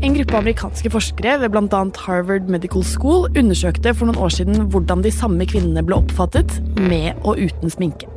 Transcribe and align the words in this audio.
En 0.00 0.14
gruppe 0.16 0.38
amerikanske 0.38 0.88
forskere 0.94 1.34
ved 1.42 1.50
bl.a. 1.52 1.80
Harvard 2.06 2.46
Medical 2.48 2.80
School 2.88 3.26
undersøkte 3.36 3.92
for 3.92 4.08
noen 4.08 4.16
år 4.24 4.30
siden 4.32 4.62
hvordan 4.72 5.02
de 5.04 5.12
samme 5.12 5.44
kvinnene 5.44 5.82
ble 5.84 5.98
oppfattet 5.98 6.54
med 6.80 7.18
og 7.20 7.36
uten 7.36 7.68
sminke. 7.68 8.08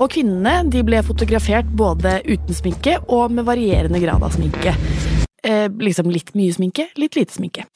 Og 0.00 0.08
kvinnene 0.14 0.70
de 0.72 0.80
ble 0.86 1.02
fotografert 1.04 1.68
både 1.76 2.22
uten 2.24 2.56
sminke 2.56 2.96
og 3.12 3.34
med 3.36 3.44
varierende 3.44 4.00
grad 4.00 4.24
av 4.24 4.32
sminke. 4.38 4.72
Eh, 5.44 5.68
liksom 5.68 6.08
litt 6.08 6.32
mye 6.38 6.54
sminke, 6.56 6.88
litt 6.96 7.20
lite 7.20 7.36
sminke. 7.36 7.66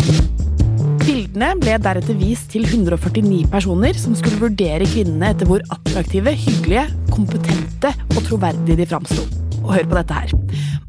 Bildene 1.04 1.52
ble 1.60 1.76
deretter 1.84 2.16
vist 2.16 2.48
til 2.54 2.64
149 2.64 3.44
personer 3.52 4.00
som 4.00 4.16
skulle 4.16 4.40
vurdere 4.46 4.88
kvinnene 4.88 5.34
etter 5.34 5.50
hvor 5.50 5.60
attraktive, 5.76 6.32
hyggelige, 6.46 6.88
kompetente 7.12 7.92
og 8.14 8.24
troverdige 8.30 8.80
de 8.80 8.88
framsto. 8.88 9.28
Og 9.60 9.74
hør 9.76 9.88
på 9.92 10.00
dette 10.00 10.22
her. 10.22 10.36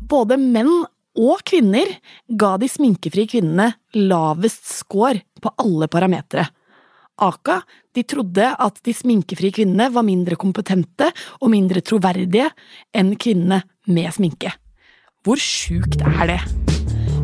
Både 0.07 0.39
menn 0.39 0.71
og 1.19 1.43
kvinner 1.45 1.89
ga 2.27 2.55
de 2.57 2.69
sminkefrie 2.71 3.29
kvinnene 3.29 3.73
lavest 3.99 4.65
score 4.71 5.21
på 5.41 5.53
alle 5.61 5.89
parametere. 5.91 6.47
Aka 7.21 7.59
de 7.93 8.03
trodde 8.09 8.47
at 8.57 8.81
de 8.85 8.93
sminkefrie 8.97 9.53
kvinnene 9.53 9.91
var 9.93 10.05
mindre 10.07 10.37
kompetente 10.39 11.11
og 11.39 11.53
mindre 11.53 11.83
troverdige 11.85 12.49
enn 12.97 13.13
kvinnene 13.21 13.61
med 13.85 14.13
sminke. 14.15 14.55
Hvor 15.23 15.39
sjukt 15.39 16.01
er 16.01 16.25
det? 16.33 16.41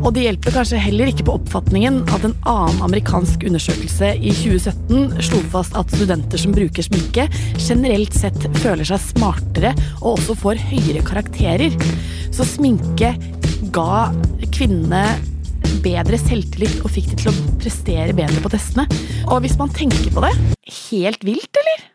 Og 0.00 0.14
det 0.16 0.22
hjelper 0.24 0.54
kanskje 0.54 0.78
heller 0.80 1.10
ikke 1.10 1.26
på 1.26 1.34
oppfatningen 1.36 1.98
at 2.14 2.22
en 2.24 2.36
annen 2.48 2.78
amerikansk 2.86 3.42
undersøkelse 3.50 4.14
i 4.16 4.32
2017 4.32 5.20
slo 5.26 5.40
fast 5.52 5.76
at 5.76 5.92
studenter 5.92 6.40
som 6.40 6.54
bruker 6.56 6.86
sminke, 6.86 7.26
generelt 7.60 8.16
sett 8.16 8.46
føler 8.62 8.88
seg 8.88 9.02
smartere 9.10 9.74
og 9.98 10.14
også 10.14 10.38
får 10.40 10.62
høyere 10.70 11.04
karakterer. 11.04 11.76
Så 12.32 12.46
sminke 12.48 13.12
ga 13.68 14.08
kvinnene 14.54 15.04
bedre 15.84 16.18
selvtillit 16.20 16.80
og 16.84 16.92
fikk 16.92 17.12
de 17.12 17.18
til 17.20 17.30
å 17.30 17.54
prestere 17.60 18.16
bedre 18.16 18.40
på 18.42 18.52
testene. 18.52 18.86
Og 19.28 19.44
hvis 19.44 19.56
man 19.60 19.72
tenker 19.74 20.12
på 20.12 20.24
det 20.24 20.32
helt 20.90 21.24
vilt, 21.26 21.60
eller? 21.62 21.86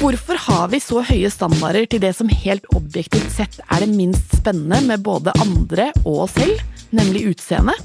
Hvorfor 0.00 0.38
har 0.46 0.68
vi 0.72 0.78
så 0.80 1.02
høye 1.04 1.28
standarder 1.32 1.88
til 1.90 2.00
det 2.00 2.14
som 2.16 2.30
helt 2.30 2.64
objektivt 2.76 3.32
sett 3.34 3.58
er 3.66 3.82
det 3.82 3.90
minst 3.92 4.32
spennende 4.38 4.80
med 4.86 5.04
både 5.04 5.34
andre 5.42 5.90
og 6.04 6.26
oss 6.26 6.36
selv, 6.38 6.62
nemlig 6.96 7.26
utseendet? 7.34 7.80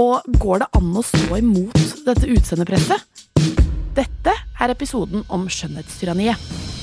Og 0.00 0.26
går 0.42 0.64
det 0.64 0.70
an 0.74 0.94
å 0.98 1.04
stå 1.06 1.38
imot 1.38 1.98
dette 2.06 2.30
utseendepresset? 2.34 3.04
Dette 3.94 4.34
er 4.34 4.72
episoden 4.74 5.22
om 5.30 5.46
skjønnhetstyranniet. 5.46 6.73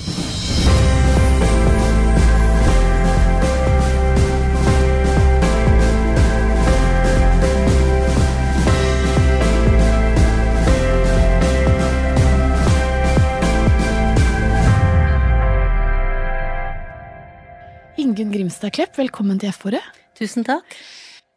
Grimstad 18.51 18.73
Klepp, 18.75 18.97
velkommen 18.99 19.37
til 19.39 19.47
F-ordet. 19.47 19.79
Tusen 20.17 20.43
takk. 20.43 20.73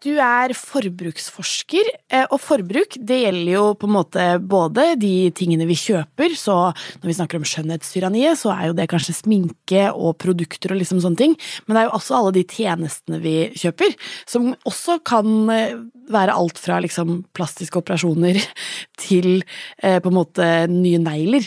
Du 0.03 0.17
er 0.19 0.51
forbruksforsker, 0.59 1.87
eh, 2.11 2.25
og 2.27 2.41
forbruk 2.43 2.97
det 2.99 3.21
gjelder 3.21 3.53
jo 3.53 3.67
på 3.79 3.87
en 3.87 3.93
måte 3.95 4.25
både 4.43 4.97
de 4.99 5.31
tingene 5.31 5.69
vi 5.69 5.77
kjøper, 5.79 6.35
så 6.35 6.75
når 6.75 7.07
vi 7.07 7.15
snakker 7.15 7.39
om 7.39 7.47
skjønnhetstyranniet, 7.47 8.41
så 8.41 8.51
er 8.57 8.67
jo 8.67 8.75
det 8.75 8.89
kanskje 8.91 9.15
sminke 9.15 9.85
og 9.95 10.17
produkter 10.19 10.75
og 10.75 10.81
liksom 10.81 10.99
sånne 11.05 11.21
ting, 11.21 11.37
men 11.69 11.77
det 11.77 11.85
er 11.85 11.87
jo 11.87 11.95
også 12.01 12.17
alle 12.19 12.35
de 12.35 12.43
tjenestene 12.51 13.23
vi 13.23 13.37
kjøper, 13.63 13.95
som 14.27 14.51
også 14.67 14.99
kan 15.07 15.31
eh, 15.55 15.79
være 16.11 16.35
alt 16.35 16.59
fra 16.59 16.81
liksom 16.83 17.21
plastiske 17.31 17.79
operasjoner 17.79 18.43
til 19.07 19.31
eh, 19.79 20.03
på 20.03 20.11
en 20.11 20.19
måte 20.19 20.51
nye 20.67 20.99
negler. 20.99 21.47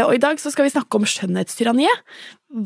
Og 0.00 0.16
i 0.16 0.20
dag 0.24 0.40
så 0.40 0.50
skal 0.52 0.64
vi 0.64 0.72
snakke 0.72 0.96
om 0.96 1.06
skjønnhetstyranniet. 1.08 2.02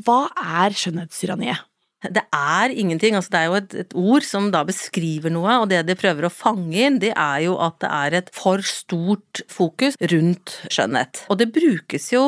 Hva 0.06 0.25
er 0.62 0.75
skjønnhetstyranniet? 0.75 1.66
Det 2.02 2.24
er 2.34 2.72
ingenting. 2.74 3.14
altså 3.14 3.30
Det 3.30 3.38
er 3.38 3.46
jo 3.46 3.58
et, 3.60 3.74
et, 3.84 3.94
ord 3.94 4.26
som 4.26 4.48
da 4.50 4.64
beskriver 4.66 5.30
noe, 5.30 5.60
og 5.62 5.68
det 5.70 5.84
de 5.86 5.94
prøver 5.98 6.26
å 6.26 6.32
fange 6.32 6.74
inn, 6.74 6.98
det 7.02 7.12
er 7.14 7.44
jo 7.46 7.54
at 7.62 7.78
det 7.82 7.90
er 7.94 8.16
et 8.18 8.30
for 8.34 8.62
stort 8.66 9.42
fokus 9.50 9.94
rundt 10.10 10.56
skjønnhet. 10.72 11.22
Og 11.30 11.38
det 11.38 11.52
brukes 11.54 12.08
jo 12.12 12.24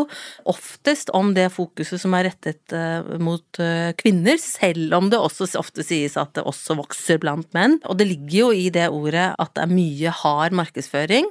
oftest 0.50 1.10
om 1.16 1.32
det 1.34 1.48
fokuset 1.54 1.98
som 2.00 2.14
er 2.14 2.28
rettet 2.30 2.74
uh, 2.76 3.16
mot 3.18 3.60
uh, 3.62 3.90
kvinner, 3.98 4.38
selv 4.38 4.94
om 4.94 5.10
det 5.10 5.18
også 5.18 5.50
ofte 5.58 5.82
sies 5.86 6.14
at 6.20 6.36
det 6.38 6.46
også 6.46 6.78
vokser 6.78 7.18
blant 7.22 7.50
menn. 7.56 7.80
Og 7.90 7.98
det 7.98 8.08
ligger 8.12 8.38
jo 8.44 8.48
i 8.54 8.68
det 8.74 8.86
ordet 8.94 9.32
at 9.40 9.54
det 9.56 9.66
er 9.66 9.74
mye 9.74 10.14
hard 10.22 10.54
markedsføring, 10.54 11.26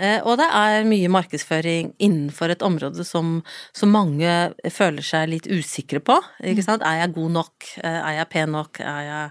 uh, 0.00 0.20
og 0.24 0.40
det 0.40 0.48
er 0.48 0.88
mye 0.88 1.12
markedsføring 1.12 1.92
innenfor 2.00 2.54
et 2.54 2.64
område 2.64 3.04
som, 3.04 3.40
som 3.76 3.92
mange 3.92 4.32
føler 4.72 5.04
seg 5.04 5.28
litt 5.34 5.50
usikre 5.52 6.00
på. 6.00 6.16
ikke 6.40 6.64
sant? 6.64 6.86
Er 6.86 7.02
jeg 7.02 7.16
god 7.20 7.36
nok? 7.36 7.72
Eh, 7.82 8.00
er 8.00 8.18
jeg 8.20 8.30
pen 8.32 8.52
nok? 8.54 8.80
Er 8.80 9.06
jeg 9.06 9.30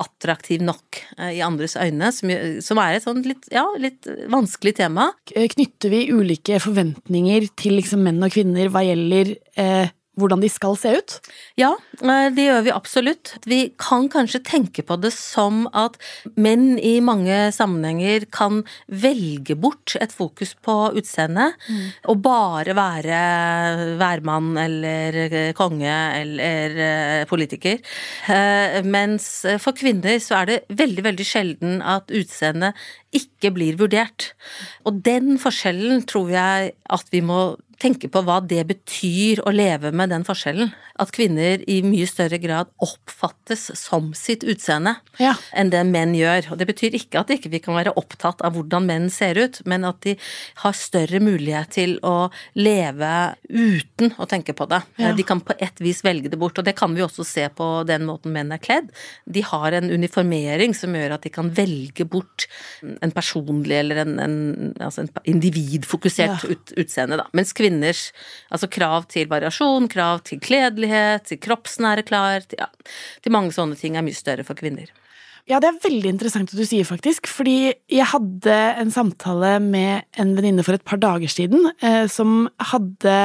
attraktiv 0.00 0.62
nok 0.64 1.00
eh, 1.18 1.36
i 1.38 1.42
andres 1.44 1.76
øyne? 1.76 2.10
Som, 2.14 2.80
er 2.82 2.96
et 2.96 3.06
sånn 3.06 3.22
litt, 3.26 3.48
ja, 3.52 3.66
litt 3.82 4.08
vanskelig 4.30 4.76
tema. 4.80 5.10
Knytter 5.30 5.92
vi 5.92 6.04
ulike 6.14 6.60
forventninger 6.62 7.50
til 7.60 7.78
liksom 7.80 8.06
menn 8.06 8.22
og 8.24 8.34
kvinner 8.34 8.70
hva 8.72 8.84
gjelder 8.86 9.34
eh, 9.60 9.90
hvordan 10.20 10.42
de 10.42 10.50
skal 10.52 10.76
se 10.78 10.92
ut? 10.98 11.16
Ja, 11.60 11.72
eh, 12.02 12.28
det 12.34 12.46
gjør 12.46 12.64
vi 12.66 12.74
absolutt. 12.74 13.32
Vi 13.48 13.60
kan 13.80 14.08
kanskje 14.12 14.42
tenke 14.46 14.84
på 14.86 14.98
det 15.00 15.12
som 15.16 15.64
at 15.76 15.98
menn 16.36 16.78
i 16.78 16.98
mange 17.04 17.50
sammenhenger 17.56 18.26
kan 18.32 18.62
velge 18.86 19.56
bort 19.58 19.96
et 20.00 20.14
fokus 20.14 20.54
på 20.64 20.76
utseendet 21.00 21.56
mm. 21.68 21.86
og 22.12 22.22
bare 22.24 22.76
være 22.76 23.20
værmann 24.00 24.52
eller 24.60 25.52
konge 25.58 25.96
eller 26.20 26.80
eh, 26.86 27.24
politiker. 27.30 27.80
Eh, 28.30 28.80
mens 28.84 29.30
for 29.62 29.76
kvinner 29.76 30.20
så 30.22 30.42
er 30.42 30.50
det 30.50 30.60
veldig, 30.80 31.06
veldig 31.10 31.26
sjelden 31.26 31.80
at 31.82 32.12
utseendet 32.14 32.78
ikke 33.16 33.50
blir 33.54 33.78
vurdert. 33.80 34.32
Og 34.86 35.02
den 35.06 35.34
forskjellen 35.40 36.04
tror 36.10 36.30
jeg 36.32 36.72
at 36.90 37.10
vi 37.14 37.22
må 37.24 37.40
tenke 37.80 38.10
på 38.12 38.22
hva 38.26 38.38
det 38.44 38.62
betyr 38.68 39.40
å 39.46 39.52
leve 39.54 39.92
med 39.96 40.12
den 40.12 40.24
forskjellen. 40.26 40.72
At 41.00 41.12
kvinner 41.16 41.62
i 41.70 41.78
mye 41.84 42.04
større 42.08 42.36
grad 42.42 42.68
oppfattes 42.84 43.70
som 43.78 44.10
sitt 44.16 44.44
utseende 44.44 44.98
ja. 45.20 45.32
enn 45.56 45.72
det 45.72 45.80
menn 45.88 46.12
gjør. 46.16 46.50
Og 46.52 46.60
det 46.60 46.68
betyr 46.68 46.96
ikke 46.98 47.22
at 47.22 47.32
ikke 47.32 47.48
vi 47.48 47.60
ikke 47.60 47.70
kan 47.70 47.78
være 47.78 47.94
opptatt 48.00 48.44
av 48.44 48.56
hvordan 48.56 48.88
menn 48.88 49.08
ser 49.12 49.40
ut, 49.40 49.60
men 49.70 49.86
at 49.88 50.02
de 50.04 50.16
har 50.62 50.76
større 50.76 51.22
mulighet 51.24 51.72
til 51.78 51.96
å 52.06 52.28
leve 52.58 53.12
uten 53.48 54.12
å 54.20 54.28
tenke 54.28 54.54
på 54.56 54.68
det. 54.70 54.82
Ja. 55.00 55.14
De 55.16 55.24
kan 55.26 55.40
på 55.44 55.56
et 55.56 55.80
vis 55.80 56.04
velge 56.04 56.32
det 56.32 56.40
bort, 56.40 56.60
og 56.60 56.68
det 56.68 56.76
kan 56.78 56.92
vi 56.96 57.04
også 57.06 57.24
se 57.26 57.46
på 57.56 57.70
den 57.88 58.04
måten 58.08 58.34
menn 58.36 58.52
er 58.52 58.60
kledd. 58.60 58.92
De 59.24 59.44
har 59.46 59.78
en 59.78 59.88
uniformering 59.88 60.76
som 60.76 60.92
gjør 60.96 61.16
at 61.16 61.24
de 61.24 61.32
kan 61.32 61.48
velge 61.56 62.04
bort 62.04 62.48
en 62.82 63.14
personlig 63.14 63.80
eller 63.80 64.04
en, 64.04 64.14
en, 64.20 64.38
altså 64.76 65.06
en 65.06 65.12
individfokusert 65.32 66.44
ja. 66.44 66.52
ut, 66.52 66.76
utseende, 66.80 67.22
da. 67.22 67.28
Mens 67.36 67.54
kvinner 67.56 67.69
kvinners 67.70 68.10
altså 68.50 68.68
krav 68.70 69.06
til 69.10 69.30
variasjon, 69.30 69.88
krav 69.90 70.24
til 70.26 70.40
kledelighet, 70.42 71.28
til 71.30 71.40
kroppsnære 71.40 72.06
klær, 72.08 72.46
til, 72.50 72.60
ja, 72.60 72.68
til 73.22 73.32
mange 73.34 73.54
sånne 73.54 73.78
ting 73.78 73.96
er 73.96 74.06
mye 74.06 74.18
større 74.18 74.46
for 74.46 74.58
kvinner. 74.58 74.90
Ja, 75.48 75.58
det 75.58 75.70
er 75.70 75.80
veldig 75.82 76.12
interessant 76.12 76.52
at 76.52 76.58
du 76.58 76.66
sier, 76.68 76.86
faktisk. 76.86 77.26
Fordi 77.30 77.72
jeg 77.90 78.06
hadde 78.12 78.58
en 78.78 78.92
samtale 78.94 79.56
med 79.64 80.04
en 80.20 80.36
venninne 80.36 80.62
for 80.66 80.76
et 80.76 80.86
par 80.86 81.00
dager 81.02 81.32
siden 81.32 81.64
eh, 81.82 82.04
som 82.12 82.44
hadde 82.70 83.16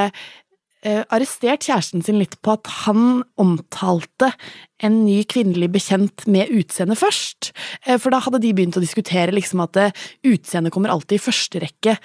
eh, 0.82 1.02
arrestert 1.12 1.68
kjæresten 1.68 2.02
sin 2.02 2.18
litt 2.18 2.34
på 2.42 2.56
at 2.56 2.70
han 2.82 3.22
omtalte 3.38 4.32
en 4.82 5.02
ny 5.04 5.20
kvinnelig 5.28 5.70
bekjent 5.76 6.26
med 6.30 6.50
utseende 6.56 6.98
først. 6.98 7.52
Eh, 7.84 8.00
for 8.00 8.10
da 8.10 8.22
hadde 8.24 8.42
de 8.42 8.54
begynt 8.56 8.80
å 8.80 8.84
diskutere 8.84 9.34
liksom 9.36 9.62
at 9.64 9.78
eh, 9.84 10.06
utseendet 10.26 10.74
kommer 10.74 10.94
alltid 10.96 11.20
i 11.20 11.26
første 11.28 11.62
rekke 11.62 11.98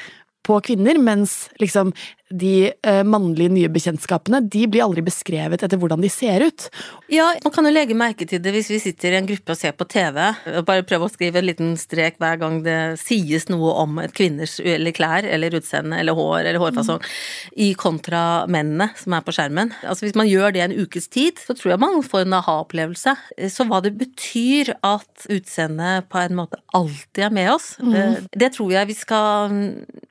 på 0.46 0.58
kvinner, 0.66 0.98
mens 1.02 1.46
liksom 1.62 1.96
de 2.32 2.72
uh, 2.88 3.02
mannlige 3.08 3.54
nye 3.54 3.70
bekjentskapene 3.72 4.42
de 4.52 4.66
blir 4.72 4.86
aldri 4.86 5.04
beskrevet 5.06 5.64
etter 5.64 5.80
hvordan 5.80 6.02
de 6.04 6.10
ser 6.12 6.46
ut. 6.46 6.68
Ja, 7.12 7.32
man 7.44 7.54
kan 7.54 7.68
jo 7.68 7.74
legge 7.74 7.98
merke 7.98 8.28
til 8.30 8.42
det 8.44 8.54
hvis 8.56 8.72
vi 8.72 8.80
sitter 8.84 9.16
i 9.16 9.20
en 9.20 9.30
gruppe 9.30 9.56
og 9.56 9.60
ser 9.60 9.76
på 9.78 9.88
TV, 9.92 10.20
og 10.56 10.66
bare 10.68 10.86
prøve 10.88 11.08
å 11.08 11.12
skrive 11.12 11.42
en 11.42 11.48
liten 11.50 11.74
strek 11.80 12.20
hver 12.22 12.40
gang 12.42 12.62
det 12.66 12.80
sies 13.02 13.48
noe 13.52 13.74
om 13.84 14.00
et 14.04 14.14
kvinners 14.16 14.58
eller 14.64 14.96
klær 14.96 15.28
eller 15.28 15.58
utseende 15.60 16.00
eller 16.02 16.18
hår 16.18 16.40
eller 16.44 16.62
hårfasong, 16.62 17.02
mm. 17.02 17.56
i 17.68 17.72
kontra 17.80 18.24
mennene 18.52 18.92
som 19.00 19.16
er 19.18 19.26
på 19.26 19.36
skjermen. 19.36 19.74
Altså 19.84 20.08
Hvis 20.08 20.18
man 20.20 20.30
gjør 20.30 20.56
det 20.56 20.66
en 20.66 20.78
ukes 20.78 21.10
tid, 21.12 21.40
så 21.42 21.56
tror 21.58 21.76
jeg 21.76 21.84
man 21.84 22.02
får 22.06 22.26
en 22.26 22.38
aha-opplevelse. 22.40 23.16
Så 23.52 23.68
hva 23.70 23.82
det 23.84 23.94
betyr 24.00 24.74
at 24.80 25.28
utseendet 25.32 26.10
på 26.12 26.22
en 26.22 26.38
måte 26.40 26.62
alltid 26.78 27.28
er 27.28 27.36
med 27.36 27.52
oss, 27.54 27.74
mm. 27.80 27.90
Eh, 27.92 28.20
det 28.40 28.54
tror 28.56 28.72
jeg 28.72 28.88
vi 28.88 28.96
skal 28.96 29.52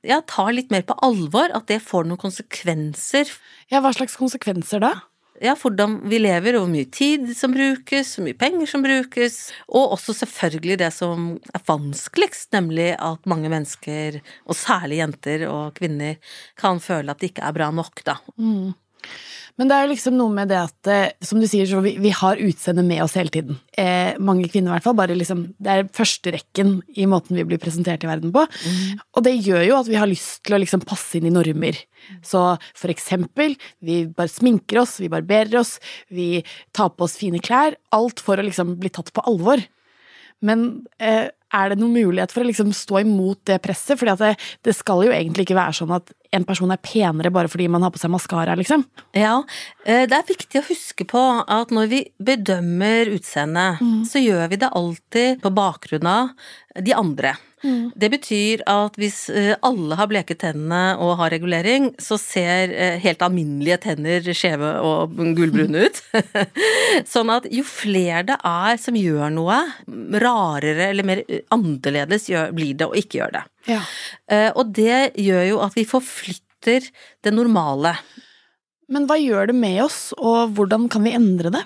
ja, 0.05 0.19
ta 0.29 0.45
litt 0.53 0.69
mer 0.73 0.83
på 0.85 0.95
alvor. 1.05 1.49
At 1.55 1.67
det 1.71 1.81
får 1.83 2.10
noen 2.11 2.21
konsekvenser. 2.21 3.31
Ja, 3.71 3.79
hva 3.81 3.95
slags 3.95 4.19
konsekvenser 4.19 4.83
da? 4.83 4.97
ja, 5.41 5.55
hvordan 5.57 5.97
vi 6.09 6.19
lever, 6.21 6.55
og 6.57 6.65
hvor 6.65 6.71
mye 6.71 6.87
tid 6.93 7.31
som 7.37 7.53
brukes, 7.55 8.13
hvor 8.15 8.27
mye 8.27 8.37
penger 8.37 8.69
som 8.69 8.83
brukes, 8.85 9.39
og 9.67 9.95
også 9.97 10.15
selvfølgelig 10.19 10.77
det 10.83 10.91
som 10.93 11.31
er 11.55 11.63
vanskeligst, 11.67 12.51
nemlig 12.53 12.91
at 12.93 13.25
mange 13.29 13.49
mennesker, 13.51 14.19
og 14.45 14.57
særlig 14.57 15.01
jenter 15.01 15.47
og 15.49 15.73
kvinner, 15.79 16.19
kan 16.59 16.81
føle 16.83 17.11
at 17.11 17.21
det 17.21 17.31
ikke 17.31 17.47
er 17.47 17.57
bra 17.57 17.71
nok, 17.73 18.03
da. 18.05 18.19
Mm. 18.37 18.73
Men 19.59 19.69
det 19.69 19.75
er 19.75 19.85
jo 19.85 19.91
liksom 19.91 20.15
noe 20.17 20.31
med 20.33 20.49
det 20.49 20.57
at, 20.57 20.89
eh, 20.89 21.25
som 21.25 21.41
du 21.41 21.45
sier, 21.49 21.67
så 21.69 21.81
vi, 21.83 21.93
vi 22.01 22.13
har 22.15 22.39
utseendet 22.41 22.87
med 22.87 23.03
oss 23.03 23.17
hele 23.19 23.33
tiden. 23.33 23.59
Eh, 23.77 24.15
mange 24.17 24.47
kvinner 24.49 24.71
i 24.71 24.75
hvert 24.77 24.87
fall. 24.87 24.95
bare 24.97 25.17
liksom, 25.17 25.43
Det 25.61 25.73
er 25.73 25.89
førsterekken 25.97 26.77
i 26.97 27.07
måten 27.09 27.37
vi 27.37 27.45
blir 27.47 27.61
presentert 27.61 28.05
i 28.05 28.09
verden 28.09 28.31
på. 28.33 28.45
Mm. 28.47 29.01
Og 29.17 29.25
det 29.27 29.35
gjør 29.37 29.65
jo 29.67 29.77
at 29.81 29.91
vi 29.91 29.99
har 29.99 30.09
lyst 30.09 30.41
til 30.47 30.55
å 30.55 30.61
liksom 30.63 30.85
passe 30.87 31.19
inn 31.19 31.27
i 31.29 31.33
normer. 31.35 31.77
Så 32.25 32.45
for 32.73 32.93
eksempel, 32.93 33.57
vi 33.83 34.05
bare 34.07 34.31
sminker 34.31 34.81
oss, 34.81 34.97
vi 35.03 35.11
barberer 35.11 35.59
oss, 35.59 35.77
vi 36.09 36.41
tar 36.73 36.95
på 36.95 37.05
oss 37.05 37.19
fine 37.19 37.43
klær. 37.43 37.77
Alt 37.93 38.23
for 38.23 38.39
å 38.39 38.47
liksom 38.47 38.79
bli 38.81 38.93
tatt 38.93 39.13
på 39.13 39.25
alvor. 39.29 39.61
Men 40.41 40.87
eh, 40.97 41.27
er 41.51 41.71
det 41.71 41.77
noen 41.79 41.93
mulighet 41.93 42.33
for 42.33 42.43
å 42.43 42.49
liksom 42.49 42.71
stå 42.75 43.03
imot 43.03 43.43
det 43.49 43.59
presset? 43.63 43.99
For 43.99 44.09
det, 44.09 44.35
det, 44.65 44.73
skal 44.77 45.05
jo 45.05 45.13
egentlig 45.13 45.45
ikke 45.45 45.59
være 45.59 45.77
sånn 45.81 45.93
at 45.99 46.13
en 46.31 46.47
person 46.47 46.71
er 46.71 46.79
penere 46.79 47.31
bare 47.33 47.51
fordi 47.51 47.67
man 47.71 47.83
har 47.83 47.91
på 47.93 47.99
seg 48.01 48.11
maskara, 48.13 48.55
liksom. 48.59 48.85
Ja, 49.17 49.41
eh, 49.85 50.07
det 50.09 50.17
er 50.17 50.27
viktig 50.29 50.61
å 50.61 50.67
huske 50.69 51.07
på 51.07 51.21
at 51.43 51.73
når 51.75 51.91
vi 51.91 52.01
bedømmer 52.23 53.11
utseendet, 53.17 53.81
mm. 53.83 54.01
så 54.07 54.23
gjør 54.23 54.51
vi 54.51 54.61
det 54.61 54.71
alltid 54.71 55.41
på 55.43 55.55
bakgrunn 55.55 56.07
av 56.07 56.35
de 56.79 56.95
andre. 56.95 57.35
Mm. 57.63 57.91
Det 57.95 58.09
betyr 58.09 58.63
at 58.69 58.95
hvis 58.97 59.27
eh, 59.29 59.53
alle 59.65 59.97
har 59.99 60.09
bleket 60.09 60.39
tennene 60.41 60.95
og 61.01 61.17
har 61.19 61.33
regulering, 61.33 61.91
så 62.01 62.17
ser 62.17 62.73
eh, 62.73 62.97
helt 63.03 63.21
alminnelige 63.21 63.81
tenner 63.85 64.31
skjeve 64.33 64.73
og 64.85 65.13
gullbrune 65.37 65.85
ut. 65.85 66.01
sånn 67.13 67.33
at 67.33 67.47
jo 67.53 67.65
flere 67.67 68.23
det 68.31 68.39
er 68.47 68.81
som 68.81 68.97
gjør 68.97 69.29
noe 69.35 69.59
rarere 70.23 70.89
eller 70.89 71.07
mer 71.07 71.23
annerledes, 71.53 72.31
blir 72.55 72.77
det 72.79 72.89
å 72.89 72.97
ikke 72.97 73.21
gjøre 73.21 73.41
det. 73.41 73.45
Ja. 73.69 73.81
Eh, 74.31 74.49
og 74.55 74.73
det 74.75 75.13
gjør 75.21 75.45
jo 75.49 75.59
at 75.65 75.77
vi 75.77 75.85
forflytter 75.87 76.87
det 77.23 77.33
normale. 77.33 77.95
Men 78.91 79.07
hva 79.07 79.17
gjør 79.19 79.51
det 79.51 79.57
med 79.57 79.83
oss, 79.85 79.99
og 80.19 80.55
hvordan 80.57 80.89
kan 80.91 81.05
vi 81.05 81.15
endre 81.15 81.53
det? 81.53 81.63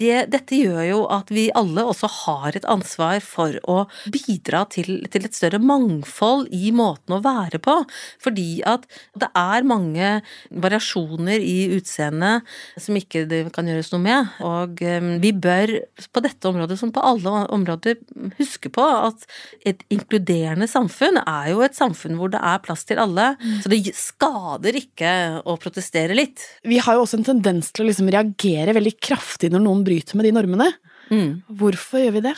Det, 0.00 0.14
dette 0.32 0.56
gjør 0.56 0.80
jo 0.88 1.00
at 1.12 1.30
vi 1.32 1.48
alle 1.56 1.84
også 1.84 2.08
har 2.24 2.56
et 2.56 2.66
ansvar 2.70 3.20
for 3.24 3.56
å 3.68 3.82
bidra 4.12 4.64
til, 4.72 5.02
til, 5.12 5.26
et 5.26 5.36
større 5.36 5.60
mangfold 5.62 6.48
i 6.56 6.72
måten 6.74 7.16
å 7.16 7.20
være 7.24 7.60
på. 7.62 7.76
Fordi 8.22 8.62
at 8.68 8.86
det 9.20 9.28
er 9.36 9.68
mange 9.68 10.12
variasjoner 10.50 11.44
i 11.44 11.68
utseendet 11.76 12.48
som 12.80 12.96
ikke 12.96 13.26
det 13.30 13.42
kan 13.54 13.68
gjøres 13.68 13.92
noe 13.92 14.04
med. 14.04 14.32
Og 14.46 14.80
um, 14.80 15.10
vi 15.22 15.34
bør 15.36 15.74
på 16.10 16.24
dette 16.24 16.48
området 16.48 16.78
som 16.80 16.94
på 16.94 17.04
alle 17.04 17.44
områder 17.52 18.00
huske 18.38 18.72
på 18.72 18.84
at 18.84 19.28
et 19.68 19.84
inkluderende 19.92 20.68
samfunn 20.70 21.20
er 21.26 21.52
jo 21.52 21.64
et 21.66 21.76
samfunn 21.76 22.16
hvor 22.18 22.32
det 22.32 22.40
er 22.40 22.64
plass 22.64 22.86
til 22.88 23.02
alle. 23.02 23.34
Så 23.60 23.72
det 23.72 23.82
skader 23.96 24.80
ikke 24.80 25.12
å 25.44 25.58
protestere 25.60 26.16
litt. 26.16 26.46
Vi 26.64 26.80
har 26.80 26.96
jo 26.96 27.04
også 27.04 27.20
en 27.20 27.28
tendens 27.28 27.70
til 27.74 27.84
å 27.84 27.90
liksom 27.90 28.08
reagere 28.12 28.74
veldig 28.76 28.96
kraftig 29.02 29.52
når 29.52 29.64
noen 29.66 29.84
bryter 29.90 30.18
med 30.18 30.30
de 30.30 30.36
normene. 30.38 30.70
Mm. 31.10 31.40
Hvorfor 31.58 32.00
gjør 32.00 32.20
vi 32.20 32.28
det? 32.30 32.36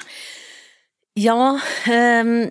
Ja, 1.20 1.58
ehm, 1.92 2.46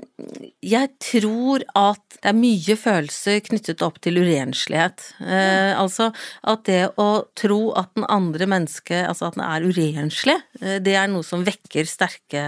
jeg 0.62 0.90
tror 1.02 1.64
at 1.74 2.04
det 2.20 2.30
er 2.30 2.38
mye 2.38 2.76
følelser 2.78 3.40
knyttet 3.48 3.82
opp 3.82 3.98
til 4.06 4.20
urenslighet. 4.22 5.02
Eh, 5.26 5.74
altså 5.74 6.12
at 6.46 6.68
det 6.70 6.84
å 7.02 7.26
tro 7.34 7.72
at 7.80 7.90
den 7.98 8.06
andre 8.06 8.46
mennesket, 8.46 9.08
altså 9.10 9.32
at 9.32 9.40
den 9.40 9.48
er 9.48 9.66
urenslig, 9.66 10.38
eh, 10.62 10.78
det 10.78 10.94
er 10.94 11.10
noe 11.10 11.26
som 11.26 11.42
vekker 11.48 11.90
sterke, 11.90 12.46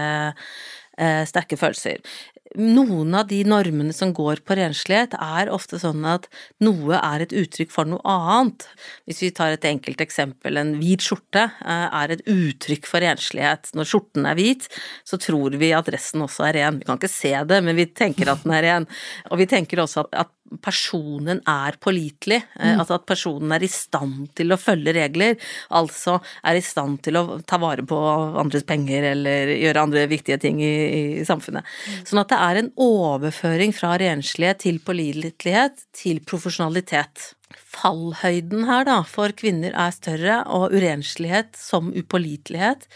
eh, 0.94 1.24
sterke 1.26 1.58
følelser 1.58 1.98
noen 2.54 3.14
av 3.16 3.26
de 3.30 3.40
normene 3.48 3.94
som 3.96 4.12
går 4.14 4.42
på 4.46 4.56
renslighet, 4.58 5.16
er 5.18 5.50
ofte 5.52 5.80
sånn 5.80 6.04
at 6.06 6.28
noe 6.62 6.98
er 6.98 7.24
et 7.24 7.34
uttrykk 7.34 7.72
for 7.72 7.88
noe 7.88 8.02
annet. 8.04 8.66
Hvis 9.08 9.22
vi 9.24 9.30
tar 9.34 9.54
et 9.54 9.66
enkelt 9.68 10.02
eksempel, 10.04 10.60
en 10.60 10.74
hvit 10.78 11.02
skjorte 11.02 11.46
eh, 11.48 11.88
er 11.88 12.14
et 12.14 12.24
uttrykk 12.30 12.86
for 12.90 13.04
renslighet. 13.04 13.72
Når 13.74 13.90
skjorten 13.90 14.28
er 14.30 14.38
hvit, 14.38 14.68
så 15.08 15.18
tror 15.20 15.56
vi 15.60 15.72
at 15.76 15.90
resten 15.94 16.24
også 16.26 16.46
er 16.50 16.58
ren. 16.60 16.80
Vi 16.80 16.88
kan 16.88 17.00
ikke 17.00 17.12
se 17.12 17.34
det, 17.48 17.60
men 17.64 17.80
vi 17.80 17.88
tenker 17.90 18.30
at 18.30 18.44
den 18.44 18.54
er 18.54 18.66
ren. 18.68 18.88
Og 19.32 19.40
vi 19.40 19.48
tenker 19.50 19.82
også 19.82 20.04
at, 20.06 20.26
at 20.26 20.34
personen 20.62 21.40
er 21.48 21.78
pålitelig, 21.82 22.40
eh, 22.58 22.74
mm. 22.74 22.82
altså 22.82 22.98
at 22.98 23.06
personen 23.08 23.54
er 23.56 23.64
i 23.64 23.70
stand 23.70 24.30
til 24.38 24.54
å 24.54 24.60
følge 24.60 24.94
regler, 24.96 25.38
altså 25.74 26.18
er 26.44 26.58
i 26.58 26.64
stand 26.64 27.00
til 27.06 27.20
å 27.20 27.24
ta 27.46 27.58
vare 27.62 27.84
på 27.86 27.98
andres 28.40 28.66
penger 28.68 29.10
eller 29.14 29.54
gjøre 29.56 29.86
andre 29.88 30.06
viktige 30.10 30.40
ting 30.42 30.60
i, 30.64 30.74
i 31.20 31.28
samfunnet. 31.28 31.64
Mm. 31.64 32.02
Sånn 32.10 32.24
at 32.24 32.32
det 32.32 32.42
er 32.48 32.60
en 32.60 32.74
overføring 32.80 33.74
fra 33.76 33.94
renslighet 34.00 34.64
til 34.64 34.82
pålitelighet 34.84 35.88
til 35.96 36.20
profesjonalitet. 36.26 37.32
Fallhøyden 37.74 38.66
her 38.68 38.86
da, 38.86 39.00
for 39.06 39.34
kvinner 39.36 39.74
er 39.76 39.92
større, 39.94 40.40
og 40.50 40.74
urenslighet 40.74 41.54
som 41.58 41.92
upålitelighet 41.94 42.86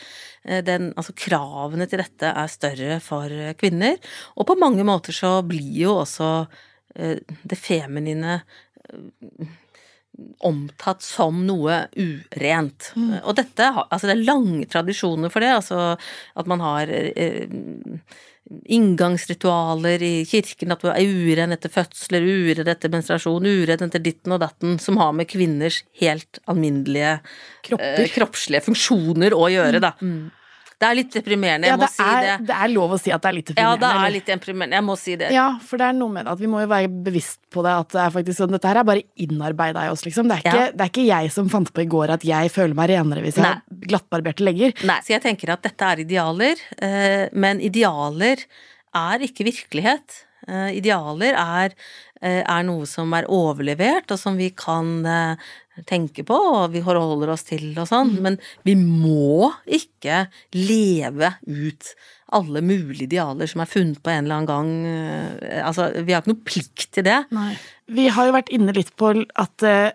eh, 0.45 0.63
den, 0.67 0.93
altså 0.97 1.15
Kravene 1.19 1.89
til 1.91 2.03
dette 2.03 2.33
er 2.33 2.53
større 2.53 2.99
for 3.05 3.33
kvinner, 3.61 3.99
og 4.37 4.49
på 4.49 4.59
mange 4.61 4.87
måter 4.87 5.17
så 5.17 5.39
blir 5.47 5.85
jo 5.85 5.99
også 6.03 6.31
det 6.95 7.59
feminine 7.61 8.39
eh, 8.41 9.49
omtatt 10.39 11.03
som 11.05 11.45
noe 11.47 11.83
urent. 11.95 12.93
Mm. 12.97 13.13
Og 13.23 13.37
dette, 13.39 13.69
altså 13.85 14.09
det 14.09 14.17
er 14.17 14.25
lange 14.27 14.67
tradisjoner 14.71 15.33
for 15.33 15.45
det, 15.45 15.53
altså 15.61 15.83
at 15.95 16.51
man 16.51 16.65
har 16.65 16.91
eh, 16.91 17.47
inngangsritualer 18.65 20.03
i 20.03 20.15
kirken, 20.29 20.73
at 20.73 20.83
du 20.83 20.89
er 20.91 21.05
uren 21.05 21.53
etter 21.55 21.73
fødsler, 21.73 22.25
uren 22.25 22.71
etter 22.73 22.93
menstruasjon, 22.93 23.47
uren 23.47 23.87
etter 23.87 24.03
ditten 24.03 24.35
og 24.35 24.43
datten, 24.43 24.79
som 24.83 24.99
har 25.01 25.13
med 25.17 25.29
kvinners 25.31 25.83
helt 26.01 26.41
alminnelige 26.49 27.19
eh, 27.77 28.09
kroppslige 28.15 28.65
funksjoner 28.65 29.37
å 29.37 29.49
gjøre, 29.53 29.83
da. 29.85 29.95
Mm. 30.01 30.31
Det 30.79 30.87
er 30.87 30.95
litt 30.95 31.11
deprimerende, 31.11 31.67
jeg 31.67 31.75
ja, 31.75 31.79
må 31.81 31.87
si 31.91 32.05
er, 32.05 32.21
det. 32.23 32.35
Det 32.47 32.55
er 32.55 32.71
lov 32.71 32.93
å 32.95 32.99
si 33.03 33.11
at 33.11 33.23
det 33.25 33.29
er 33.29 33.35
litt 33.35 33.49
deprimerende. 33.49 33.89
Ja, 33.89 33.97
det 33.99 34.07
er 34.07 34.13
litt 34.15 34.29
deprimerende, 34.31 34.79
jeg 34.79 34.87
må 34.87 34.95
si 35.01 35.17
det. 35.19 35.31
Ja, 35.35 35.47
for 35.67 35.81
det 35.81 35.89
er 35.89 35.97
noe 35.99 36.15
med 36.15 36.29
det 36.29 36.35
at 36.37 36.43
vi 36.45 36.51
må 36.53 36.61
jo 36.63 36.69
være 36.71 36.91
bevisst 37.09 37.41
på 37.51 37.65
det, 37.67 37.73
at 37.83 37.97
det 37.97 38.03
er 38.05 38.13
faktisk 38.15 38.39
sånn, 38.39 38.53
dette 38.55 38.71
her 38.71 38.79
er 38.79 38.87
bare 38.87 39.03
innarbeida 39.19 39.89
i 39.89 39.91
oss, 39.91 40.05
liksom. 40.07 40.31
Det 40.31 40.37
er, 40.37 40.45
ikke, 40.45 40.55
ja. 40.63 40.71
det 40.71 40.87
er, 40.87 40.93
ikke, 40.93 41.07
jeg 41.09 41.35
som 41.35 41.51
fant 41.51 41.73
på 41.75 41.83
i 41.83 41.89
går 41.91 42.15
at 42.15 42.27
jeg 42.29 42.55
føler 42.55 42.79
meg 42.79 42.93
renere 42.93 43.25
hvis 43.27 43.41
jeg 43.41 43.47
Nei. 43.49 43.57
har 43.59 43.91
glattbarberte 43.91 44.47
legger. 44.47 44.77
Nei, 44.87 45.01
så 45.03 45.17
jeg 45.17 45.25
tenker 45.27 45.55
at 45.57 45.67
dette 45.67 45.91
er 45.91 46.05
idealer, 46.07 46.63
eh, 46.79 47.27
men 47.35 47.65
idealer 47.65 48.47
er 49.03 49.27
ikke 49.27 49.49
virkelighet. 49.51 50.21
Eh, 50.47 50.77
idealer 50.79 51.35
er, 51.43 51.75
eh, 52.23 52.45
er 52.45 52.69
noe 52.71 52.87
som 52.87 53.19
er 53.19 53.27
overlevert, 53.27 54.15
og 54.15 54.23
som 54.23 54.39
vi 54.39 54.53
kan 54.55 55.03
tenker 55.87 56.27
på, 56.27 56.35
og 56.35 56.73
vi 56.75 56.83
holder 56.85 57.33
oss 57.35 57.47
til 57.49 57.71
og 57.75 57.89
sånn, 57.91 58.15
mm. 58.17 58.23
men 58.25 58.39
vi 58.67 58.75
må 58.79 59.51
ikke 59.65 60.27
leve 60.57 61.35
ut 61.47 61.93
alle 62.37 62.61
mulige 62.65 63.07
idealer 63.07 63.49
som 63.49 63.63
er 63.65 63.71
funnet 63.71 64.03
på 64.05 64.13
en 64.13 64.27
eller 64.27 64.41
annen 64.41 64.51
gang. 64.51 64.73
Eh, 65.41 65.63
altså, 65.65 65.89
vi 66.03 66.13
har 66.13 66.23
ikke 66.23 66.35
noe 66.35 66.49
plikt 66.51 66.91
til 66.97 67.07
det. 67.09 67.23
Nei. 67.35 67.53
Vi 67.97 68.09
har 68.13 68.29
jo 68.29 68.37
vært 68.37 68.53
inne 68.53 68.75
litt 68.77 68.93
på 69.01 69.15
at 69.17 69.65
uh, 69.65 69.89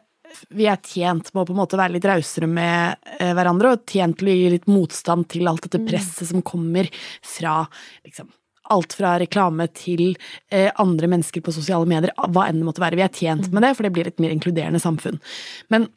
vi 0.50 0.66
er 0.70 0.82
tjent 0.82 1.30
med 1.30 1.44
å 1.44 1.46
på 1.46 1.54
en 1.54 1.62
måte 1.62 1.78
være 1.78 1.94
litt 1.94 2.08
rausere 2.10 2.50
med 2.50 2.98
uh, 3.20 3.34
hverandre, 3.38 3.76
og 3.76 3.84
tjent 3.90 4.18
til 4.20 4.32
å 4.32 4.38
gi 4.38 4.54
litt 4.56 4.70
motstand 4.72 5.30
til 5.34 5.50
alt 5.52 5.68
dette 5.68 5.84
mm. 5.84 5.90
presset 5.92 6.26
mm. 6.26 6.32
som 6.32 6.48
kommer 6.48 6.90
fra 7.36 7.60
liksom 8.02 8.32
alt 8.72 8.96
fra 8.96 9.18
reklame 9.20 9.68
til 9.76 10.14
eh, 10.54 10.70
andre 10.80 11.10
mennesker 11.12 11.44
på 11.44 11.54
sosiale 11.56 11.88
medier, 11.90 12.14
hva 12.32 12.48
enn 12.48 12.62
det 12.62 12.68
måtte 12.68 12.84
være. 12.84 12.98
Vi 13.00 13.06
er 13.06 13.14
tjent 13.14 13.50
med 13.52 13.66
det, 13.66 13.74
for 13.76 13.86
det 13.86 13.92
blir 13.96 14.08
et 14.10 14.22
mer 14.24 14.34
inkluderende 14.34 14.80
samfunn. 14.80 15.20
Men 15.74 15.90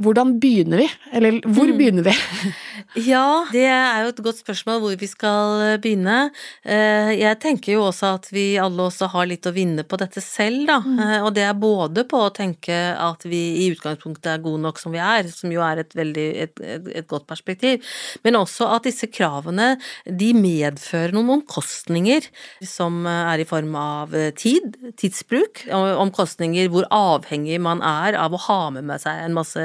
hvordan 0.00 0.34
begynner 0.42 0.82
vi? 0.82 0.88
Eller 1.16 1.38
hvor 1.46 1.70
mm. 1.70 1.76
begynner 1.78 2.06
vi? 2.06 2.14
ja, 3.10 3.46
det 3.52 3.64
er 3.70 4.04
jo 4.04 4.12
et 4.12 4.22
godt 4.26 4.40
spørsmål 4.42 4.82
hvor 4.84 4.98
vi 5.00 5.08
skal 5.10 5.64
eh, 5.64 5.78
begynne. 5.82 6.18
Eh, 6.64 7.14
jeg 7.20 7.40
tenker 7.42 7.76
jo 7.76 7.86
også 7.88 8.14
at 8.18 8.30
vi 8.34 8.46
alle 8.60 8.88
også 8.90 9.10
har 9.14 9.28
litt 9.30 9.48
å 9.48 9.54
vinne 9.56 9.86
på 9.88 10.00
dette 10.00 10.22
selv, 10.24 10.66
da. 10.68 10.80
Mm. 10.84 11.00
Eh, 11.06 11.16
og 11.24 11.32
det 11.36 11.46
er 11.48 11.56
både 11.60 12.04
på 12.10 12.20
å 12.26 12.32
tenke 12.34 12.76
at 13.00 13.24
vi 13.28 13.42
i 13.64 13.70
utgangspunktet 13.72 14.34
er 14.34 14.44
gode 14.44 14.64
nok 14.66 14.80
som 14.82 14.94
vi 14.94 15.00
er, 15.02 15.28
som 15.32 15.52
jo 15.52 15.64
er 15.64 15.84
et 15.84 15.96
veldig 15.96 16.28
et, 16.44 16.64
et, 16.64 16.92
et 17.00 17.08
godt 17.10 17.26
perspektiv, 17.30 17.84
men 18.26 18.38
også 18.38 18.68
at 18.74 18.86
disse 18.88 19.08
kravene 19.10 19.72
de 20.04 20.30
medfører 20.36 21.14
noen 21.16 21.38
omkostninger 21.38 22.19
omkostninger 22.20 22.66
som 22.66 23.06
eh, 23.06 23.32
er 23.32 23.42
i 23.42 23.48
form 23.48 23.74
av 23.78 24.14
eh, 24.14 24.30
tid, 24.34 24.76
tidsbruk, 25.00 25.64
omkostninger 25.70 26.70
hvor 26.72 26.86
avhengig 26.90 27.60
man 27.60 27.82
er 27.82 28.18
av 28.18 28.34
å 28.34 28.42
ha 28.48 28.60
med 28.70 29.00
seg 29.00 29.24
en 29.24 29.36
masse 29.36 29.64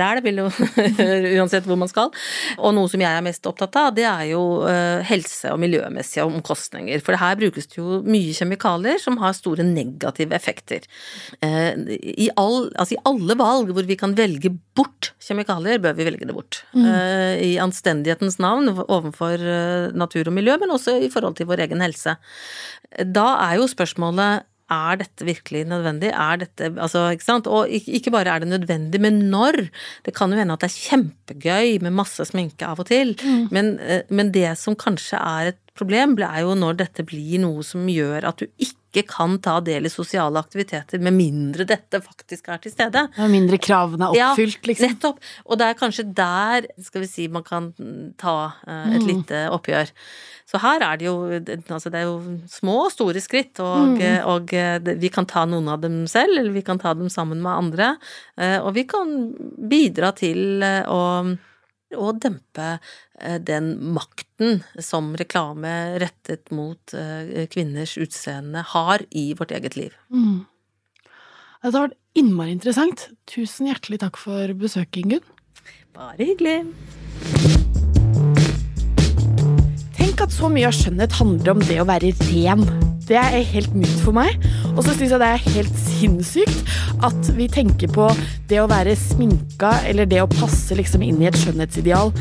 ræl, 0.00 0.22
vil 0.24 0.42
jo 0.42 0.48
uansett 1.38 1.66
hvor 1.68 1.78
man 1.80 1.90
skal. 1.90 2.10
Og 2.58 2.74
noe 2.76 2.90
som 2.90 3.02
jeg 3.02 3.10
er 3.10 3.24
mest 3.24 3.46
opptatt 3.48 3.76
av, 3.78 3.92
det 3.96 4.06
er 4.08 4.26
jo 4.32 4.42
uh, 4.64 5.02
helse- 5.08 5.52
og 5.52 5.60
miljømessige 5.62 6.26
omkostninger. 6.26 7.02
For 7.04 7.18
her 7.20 7.38
brukes 7.40 7.70
det 7.70 7.80
jo 7.80 8.00
mye 8.06 8.34
kjemikalier 8.36 9.00
som 9.02 9.18
har 9.22 9.36
store 9.36 9.66
negative 9.66 10.36
effekter. 10.36 10.86
Uh, 11.44 11.72
i, 11.98 12.30
all, 12.40 12.70
altså, 12.76 12.96
I 12.96 13.02
alle 13.08 13.38
valg 13.40 13.72
hvor 13.74 13.88
vi 13.88 13.98
kan 14.00 14.16
velge 14.18 14.52
bort 14.76 15.12
kjemikalier, 15.22 15.82
bør 15.82 15.96
vi 15.98 16.08
velge 16.08 16.28
det 16.28 16.36
bort. 16.36 16.62
Mm. 16.76 16.86
Uh, 16.86 17.34
I 17.42 17.52
anstendighetens 17.62 18.38
navn 18.42 18.70
overfor 18.82 19.42
natur 19.96 20.28
og 20.28 20.36
miljø, 20.36 20.56
men 20.60 20.72
også 20.74 20.98
i 21.02 21.10
forhold 21.12 21.36
til 21.38 21.48
vår 21.50 21.66
egen 21.66 21.82
helse. 21.84 22.16
Da 22.92 23.26
er 23.48 23.60
jo 23.60 23.68
spørsmålet 23.70 24.48
er 24.72 25.00
dette 25.02 25.26
virkelig 25.28 25.64
nødvendig? 25.70 26.10
Er 26.10 26.42
dette 26.42 26.70
Altså, 26.72 27.04
ikke 27.12 27.26
sant? 27.26 27.48
Og 27.50 27.70
ikke 27.70 28.12
bare 28.14 28.34
er 28.34 28.42
det 28.42 28.50
nødvendig, 28.50 29.00
men 29.02 29.20
når? 29.32 29.68
Det 30.06 30.14
kan 30.16 30.32
jo 30.32 30.40
hende 30.40 30.56
at 30.56 30.64
det 30.64 30.70
er 30.70 30.80
kjempegøy 30.88 31.82
med 31.84 31.96
masse 31.96 32.26
sminke 32.28 32.66
av 32.66 32.82
og 32.82 32.88
til, 32.90 33.14
mm. 33.20 33.48
men, 33.54 33.74
eh, 33.80 34.06
men, 34.10 34.32
det 34.32 34.54
som 34.58 34.76
kanskje 34.78 35.20
er 35.20 35.52
et 35.52 35.60
problem, 35.78 36.16
er 36.24 36.42
jo 36.44 36.54
når 36.58 36.80
dette 36.80 37.04
blir 37.04 37.42
noe 37.42 37.64
som 37.66 37.84
gjør 37.88 38.28
at 38.28 38.40
du 38.40 38.48
ikke 38.56 38.81
ikke 38.92 39.06
kan 39.08 39.38
ta 39.40 39.56
del 39.64 39.88
i 39.88 39.92
sosiale 39.92 40.36
aktiviteter 40.36 41.00
med 41.00 41.16
mindre 41.16 41.64
dette 41.68 42.02
faktisk 42.04 42.50
er 42.52 42.60
til 42.60 42.74
stede. 42.74 43.06
Med 43.16 43.32
mindre 43.32 43.58
kravene 43.62 44.10
er 44.10 44.32
oppfylt, 44.32 44.58
ja, 44.60 44.68
liksom. 44.68 44.92
Nettopp. 44.92 45.22
Og 45.48 45.60
det 45.60 45.68
er 45.68 45.78
kanskje 45.80 46.04
der, 46.12 46.68
skal 46.84 47.04
vi 47.04 47.08
si, 47.08 47.28
man 47.32 47.46
kan 47.46 47.70
ta 48.20 48.36
uh, 48.52 48.90
et 48.92 49.00
mm. 49.00 49.08
lite 49.08 49.42
oppgjør. 49.56 49.92
Så 50.52 50.60
her 50.60 50.84
er 50.84 51.00
det 51.00 51.06
jo 51.06 51.14
altså 51.32 51.88
det 51.88 52.02
er 52.02 52.10
jo 52.10 52.18
små 52.52 52.74
og 52.84 52.92
store 52.92 53.22
skritt, 53.24 53.56
og, 53.64 53.94
mm. 53.94 54.26
og, 54.28 54.52
og 54.52 54.90
vi 55.00 55.12
kan 55.14 55.28
ta 55.30 55.46
noen 55.48 55.70
av 55.72 55.80
dem 55.80 56.02
selv, 56.10 56.36
eller 56.36 56.52
vi 56.52 56.64
kan 56.66 56.80
ta 56.82 56.92
dem 56.98 57.08
sammen 57.12 57.40
med 57.40 57.52
andre. 57.52 57.94
Og 58.60 58.74
vi 58.76 58.84
kan 58.90 59.14
bidra 59.72 60.12
til 60.18 60.60
å 60.60 61.00
og 61.98 62.20
dempe 62.24 62.76
eh, 63.20 63.38
den 63.42 63.74
makten 63.94 64.62
som 64.82 65.12
reklame 65.18 65.98
rettet 66.02 66.52
mot 66.54 66.94
eh, 66.96 67.46
kvinners 67.52 67.96
utseende 68.00 68.64
har 68.74 69.04
i 69.10 69.32
vårt 69.38 69.54
eget 69.54 69.78
liv. 69.78 69.96
Mm. 70.12 70.44
Det 71.62 71.70
har 71.70 71.86
vært 71.86 71.98
innmari 72.18 72.56
interessant. 72.56 73.08
Tusen 73.30 73.68
hjertelig 73.70 74.00
takk 74.02 74.18
for 74.18 74.50
besøket, 74.58 75.04
Ingunn. 75.04 75.28
Bare 75.94 76.18
hyggelig. 76.18 76.64
Tenk 79.94 80.24
at 80.26 80.34
så 80.34 80.50
mye 80.50 80.66
av 80.66 80.74
skjønnhet 80.74 81.20
handler 81.20 81.54
om 81.54 81.62
det 81.68 81.78
å 81.78 81.86
være 81.86 82.16
ren. 82.32 82.81
Det 83.08 83.18
er 83.18 83.42
helt 83.52 83.74
nytt 83.76 83.98
for 84.04 84.14
meg. 84.16 84.36
Og 84.74 84.82
så 84.86 84.94
syns 84.94 85.12
jeg 85.12 85.20
det 85.22 85.28
er 85.28 85.48
helt 85.56 85.80
sinnssykt 85.86 86.74
at 87.02 87.32
vi 87.36 87.48
tenker 87.50 87.90
på 87.92 88.06
det 88.50 88.60
å 88.62 88.68
være 88.70 88.94
sminka 88.98 89.74
eller 89.88 90.08
det 90.08 90.22
å 90.22 90.30
passe 90.30 90.76
liksom 90.78 91.02
inn 91.04 91.20
i 91.22 91.28
et 91.30 91.38
skjønnhetsideal 91.40 92.12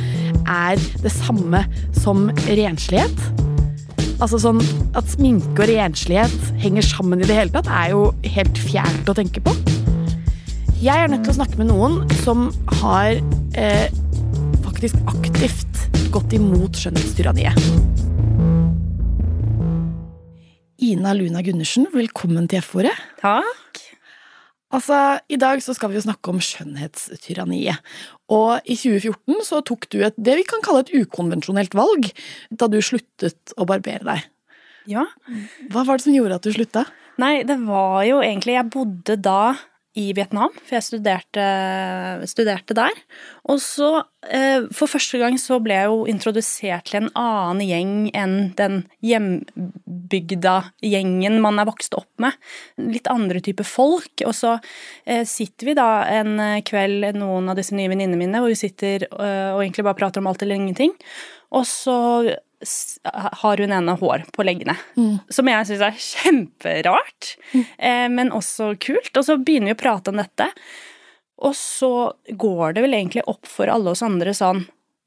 er 0.49 0.81
det 1.03 1.13
samme 1.13 1.63
som 2.01 2.29
renslighet. 2.47 3.25
Altså 4.21 4.37
sånn 4.41 4.59
At 4.97 5.09
sminke 5.09 5.63
og 5.63 5.69
renslighet 5.71 6.51
henger 6.61 6.85
sammen 6.85 7.23
i 7.23 7.29
det 7.29 7.37
hele 7.37 7.53
tatt, 7.53 7.69
er 7.69 7.95
jo 7.95 8.11
helt 8.35 8.59
fjernt 8.61 9.09
å 9.09 9.17
tenke 9.17 9.41
på. 9.43 9.55
Jeg 10.81 10.97
er 10.97 11.09
nødt 11.09 11.25
til 11.25 11.33
å 11.35 11.39
snakke 11.39 11.59
med 11.61 11.69
noen 11.69 11.99
som 12.23 12.49
har 12.81 13.17
eh, 13.57 13.87
faktisk 14.65 14.97
aktivt 15.09 15.83
gått 16.13 16.33
imot 16.37 16.77
skjønnhetstyranniet. 16.77 18.09
Ina 20.81 21.11
Luna 21.13 21.43
Gundersen, 21.45 21.83
velkommen 21.93 22.47
til 22.49 22.57
F-ordet. 22.57 22.95
Takk. 23.19 23.81
Altså, 24.73 24.95
I 25.29 25.37
dag 25.37 25.59
så 25.61 25.75
skal 25.77 25.91
vi 25.91 25.99
jo 25.99 26.01
snakke 26.07 26.31
om 26.31 26.39
skjønnhetstyranniet. 26.41 27.83
Og 28.33 28.65
i 28.65 28.73
2014 28.79 29.43
så 29.45 29.59
tok 29.67 29.85
du 29.93 29.99
et, 30.01 30.17
det 30.17 30.39
vi 30.39 30.45
kan 30.47 30.63
kalle 30.65 30.81
et 30.81 30.89
ukonvensjonelt 31.03 31.77
valg 31.77 32.09
da 32.49 32.65
du 32.71 32.79
sluttet 32.81 33.53
å 33.61 33.67
barbere 33.69 34.07
deg. 34.07 34.25
Ja. 34.89 35.05
Hva 35.69 35.85
var 35.85 36.01
det 36.01 36.07
som 36.07 36.17
gjorde 36.17 36.39
at 36.39 36.49
du 36.49 36.55
slutta? 36.55 36.87
Nei, 37.21 37.43
det 37.45 37.59
var 37.61 38.01
jo 38.07 38.17
egentlig 38.25 38.55
Jeg 38.55 38.71
bodde 38.73 39.19
da 39.21 39.53
i 39.99 40.11
Vietnam, 40.15 40.53
for 40.55 40.77
jeg 40.77 40.85
studerte, 40.85 41.45
studerte 42.31 42.75
der. 42.77 42.95
Og 43.51 43.59
så, 43.59 44.05
eh, 44.23 44.63
for 44.71 44.87
første 44.87 45.19
gang, 45.19 45.35
så 45.35 45.59
ble 45.59 45.75
jeg 45.75 45.89
jo 45.89 46.05
introdusert 46.07 46.85
til 46.87 47.01
en 47.01 47.09
annen 47.19 47.59
gjeng 47.67 48.11
enn 48.15 48.53
den 48.55 48.77
hjembygda 49.03 50.71
gjengen 50.79 51.41
man 51.43 51.59
er 51.59 51.67
vokst 51.67 51.93
opp 51.99 52.07
med. 52.23 52.39
Litt 52.79 53.07
andre 53.11 53.43
typer 53.43 53.67
folk. 53.67 54.23
Og 54.23 54.31
så 54.37 54.55
eh, 55.05 55.25
sitter 55.27 55.71
vi 55.71 55.75
da 55.75 55.89
en 56.07 56.39
kveld, 56.63 57.11
noen 57.19 57.51
av 57.51 57.59
disse 57.59 57.75
nye 57.75 57.91
venninnene 57.91 58.19
mine, 58.19 58.39
hvor 58.39 58.53
vi 58.53 58.61
sitter 58.63 59.09
eh, 59.11 59.51
og 59.51 59.59
egentlig 59.59 59.89
bare 59.89 59.99
prater 59.99 60.23
om 60.23 60.31
alt 60.31 60.41
eller 60.41 60.55
ingenting. 60.55 60.95
Og 61.51 61.67
så 61.67 61.97
har 63.41 63.57
hun 63.57 63.73
ene 63.73 63.95
hår 63.97 64.25
på 64.33 64.45
leggene. 64.45 64.75
Mm. 64.95 65.17
Som 65.33 65.49
jeg 65.49 65.67
syns 65.67 65.83
er 65.85 65.97
kjemperart, 65.97 67.33
mm. 67.53 67.63
eh, 67.77 68.07
men 68.13 68.33
også 68.35 68.75
kult. 68.81 69.11
Og 69.17 69.25
så 69.25 69.37
begynner 69.41 69.71
vi 69.71 69.77
å 69.79 69.81
prate 69.81 70.13
om 70.13 70.21
dette. 70.21 70.51
Og 71.41 71.55
så 71.57 72.11
går 72.29 72.77
det 72.77 72.85
vel 72.85 72.99
egentlig 72.99 73.25
opp 73.29 73.49
for 73.49 73.71
alle 73.71 73.95
oss 73.95 74.03
andre 74.05 74.35
sånn 74.37 74.61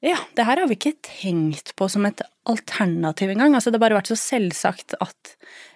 Ja, 0.05 0.19
det 0.35 0.45
her 0.49 0.59
har 0.61 0.69
vi 0.69 0.77
ikke 0.77 0.99
tenkt 1.07 1.71
på 1.79 1.87
som 1.89 2.05
et 2.09 2.21
alternativ 2.51 3.31
engang. 3.33 3.55
Altså, 3.55 3.71
det 3.71 3.79
har 3.79 3.87
bare 3.87 4.01
vært 4.03 4.11
så 4.11 4.19
selvsagt 4.21 4.99
at 4.99 5.31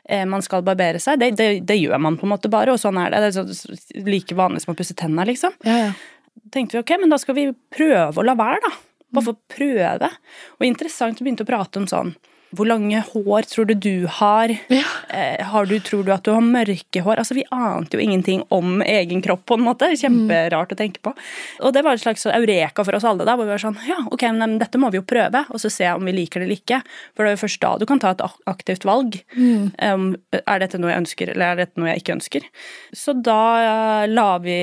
eh, 0.05 0.27
man 0.29 0.43
skal 0.45 0.67
barbere 0.67 1.01
seg. 1.01 1.23
Det, 1.23 1.31
det, 1.39 1.49
det, 1.69 1.79
gjør 1.79 2.03
man 2.03 2.19
på 2.21 2.27
en 2.27 2.35
måte 2.35 2.51
bare, 2.53 2.75
og 2.75 2.83
sånn 2.83 2.99
er 3.01 3.15
det. 3.15 3.23
Det 3.25 3.47
er 3.47 3.55
så, 3.57 3.79
like 4.05 4.37
vanlig 4.37 4.67
som 4.67 4.75
å 4.75 4.77
pusse 4.77 4.99
tenna, 4.99 5.25
liksom. 5.31 5.55
Ja, 5.65 5.79
ja. 5.87 6.43
tenkte 6.53 6.77
vi 6.77 6.83
ok, 6.83 6.93
men 7.01 7.15
da 7.15 7.21
skal 7.23 7.39
vi 7.39 7.47
prøve 7.73 8.21
å 8.21 8.27
la 8.27 8.37
være, 8.37 8.61
da. 8.67 8.75
Bare 9.15 9.31
for 9.31 9.37
å 9.37 9.55
prøve. 9.55 10.11
Og 10.59 10.67
interessant, 10.67 11.21
å 11.21 11.27
begynne 11.27 11.47
å 11.47 11.49
prate 11.49 11.81
om 11.81 11.89
sånn 11.91 12.15
hvor 12.57 12.65
lange 12.65 13.01
hår 13.11 13.45
tror 13.51 13.67
du 13.69 13.75
du 13.77 14.07
har? 14.19 14.53
Ja. 14.73 14.87
Eh, 15.13 15.45
har 15.45 15.67
du, 15.69 15.75
tror 15.85 16.05
du 16.07 16.13
at 16.15 16.25
du 16.25 16.31
har 16.33 16.45
mørke 16.45 17.03
hår? 17.05 17.21
Altså, 17.21 17.37
Vi 17.37 17.45
ante 17.53 17.99
jo 17.99 18.01
ingenting 18.05 18.45
om 18.55 18.81
egen 18.83 19.21
kropp, 19.25 19.45
på 19.47 19.59
en 19.59 19.67
måte. 19.67 19.91
Kjemperart 20.01 20.73
å 20.73 20.79
tenke 20.79 21.03
på. 21.05 21.13
Og 21.61 21.75
det 21.77 21.83
var 21.85 21.99
et 21.99 22.05
slags 22.05 22.25
eureka 22.25 22.87
for 22.87 22.97
oss 22.97 23.05
alle. 23.05 23.27
da, 23.29 23.37
hvor 23.37 23.45
vi 23.45 23.53
var 23.53 23.65
sånn, 23.65 23.77
ja, 23.89 23.99
ok, 24.09 24.25
men 24.33 24.57
Dette 24.59 24.81
må 24.81 24.91
vi 24.91 24.99
jo 24.99 25.05
prøve, 25.05 25.45
og 25.53 25.61
så 25.61 25.71
se 25.71 25.93
om 25.93 26.05
vi 26.09 26.17
liker 26.17 26.41
det 26.41 26.49
eller 26.49 26.63
ikke. 26.63 26.81
For 27.15 27.25
det 27.25 27.35
er 27.35 27.37
jo 27.37 27.45
først 27.45 27.61
da 27.61 27.75
du 27.79 27.87
kan 27.87 28.01
ta 28.01 28.15
et 28.17 28.25
aktivt 28.49 28.89
valg. 28.89 29.21
Mm. 29.37 29.69
Um, 29.77 30.09
er 30.41 30.65
dette 30.65 30.81
noe 30.81 30.95
jeg 30.95 31.05
ønsker, 31.05 31.35
eller 31.35 31.53
er 31.53 31.67
dette 31.67 31.81
noe 31.81 31.93
jeg 31.93 32.03
ikke 32.03 32.17
ønsker? 32.17 32.49
Så 32.97 33.13
da 33.13 33.43
uh, 33.61 34.05
la 34.09 34.31
vi 34.41 34.59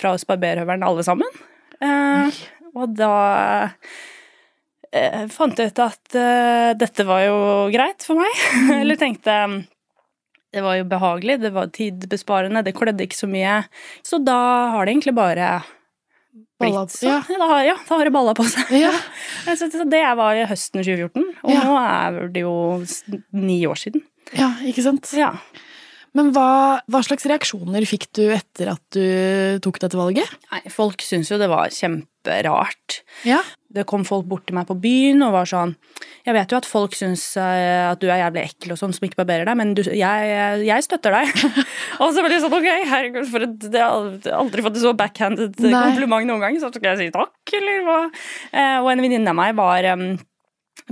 fra 0.00 0.16
oss 0.16 0.24
barberhøvelen 0.28 0.86
alle 0.86 1.04
sammen. 1.04 1.28
Uh, 1.78 2.32
og 2.78 2.94
da 2.98 3.14
eh, 4.92 5.26
fant 5.32 5.58
jeg 5.58 5.72
ut 5.72 5.82
at 5.84 6.18
eh, 6.18 6.70
dette 6.78 7.06
var 7.08 7.24
jo 7.26 7.40
greit 7.74 8.06
for 8.06 8.20
meg. 8.20 8.44
Mm. 8.68 8.72
Eller 8.82 8.98
tenkte 9.00 9.34
det 10.52 10.62
var 10.64 10.78
jo 10.78 10.84
behagelig, 10.88 11.38
det 11.42 11.50
var 11.52 11.68
tidbesparende, 11.72 12.62
det 12.64 12.72
klødde 12.76 13.04
ikke 13.04 13.18
så 13.18 13.28
mye. 13.28 13.58
Så 14.04 14.20
da 14.24 14.38
har 14.72 14.86
det 14.86 14.94
egentlig 14.94 15.14
bare 15.16 15.48
blitt 16.58 16.94
sånn. 16.94 17.10
Ja. 17.10 17.18
Ja, 17.28 17.38
da 17.42 17.48
har, 17.52 17.62
ja, 17.66 17.74
da 17.84 17.98
har 18.00 18.08
det 18.08 18.14
balla 18.14 18.34
på 18.36 18.46
seg. 18.48 18.72
Ja. 18.80 18.92
så 19.60 19.68
det 19.68 20.04
var 20.18 20.40
høsten 20.48 20.80
2014, 20.80 21.26
og 21.44 21.52
nå 21.52 21.76
er 21.82 22.20
det 22.32 22.44
jo 22.46 22.54
ni 23.36 23.60
år 23.68 23.80
siden. 23.80 24.04
Ja, 24.36 24.54
ikke 24.68 24.84
sant? 24.84 25.12
Ja. 25.16 25.34
Men 26.18 26.32
hva, 26.34 26.80
hva, 26.90 27.00
slags 27.06 27.26
reaksjoner 27.30 27.84
fikk 27.86 28.08
du 28.18 28.24
etter 28.34 28.72
at 28.72 28.82
du 28.94 29.60
tok 29.62 29.78
dette 29.84 29.98
valget? 29.98 30.26
Nei, 30.50 30.64
Folk 30.74 31.04
syntes 31.04 31.30
jo 31.30 31.38
det 31.38 31.46
var 31.50 31.70
kjemperart. 31.70 33.02
Ja. 33.28 33.38
Det 33.70 33.84
kom 33.86 34.02
folk 34.08 34.26
bort 34.26 34.46
til 34.48 34.56
meg 34.56 34.66
på 34.66 34.74
byen 34.80 35.20
og 35.26 35.34
var 35.34 35.48
sånn 35.48 35.74
Jeg 36.24 36.32
vet 36.32 36.52
jo 36.52 36.56
at 36.56 36.66
folk 36.66 36.94
syns 36.96 37.22
eh, 37.36 37.84
at 37.84 38.00
du 38.00 38.06
er 38.08 38.22
jævlig 38.22 38.46
ekkel 38.48 38.72
og 38.72 38.80
sånn 38.80 38.94
som 38.96 39.04
ikke 39.04 39.20
barberer 39.20 39.44
deg, 39.48 39.58
men 39.60 39.74
du, 39.76 39.82
jeg, 39.84 40.30
jeg, 40.64 40.86
støtter 40.86 41.14
deg. 41.14 41.44
og 42.02 42.14
så 42.16 42.24
var 42.24 42.32
det 42.32 42.40
sånn 42.42 42.56
ok, 42.58 42.68
herregud, 42.94 43.28
for 43.30 43.46
et, 43.46 43.68
jeg 43.68 43.84
har 43.84 44.40
aldri 44.40 44.64
fått 44.64 44.80
et 44.80 44.86
så 44.86 44.94
backhanded 44.98 45.60
Nei. 45.62 45.84
kompliment 45.92 46.32
noen 46.32 46.46
gang, 46.46 46.58
så 46.58 46.72
skal 46.74 46.94
jeg 46.94 47.00
si 47.04 47.14
takk, 47.14 47.54
eller 47.60 47.86
hva? 47.86 48.00
Eh, 48.50 48.78
og 48.80 48.90
en 48.90 49.04
venninne 49.04 49.36
av 49.36 49.38
meg 49.38 49.54
var 49.60 49.92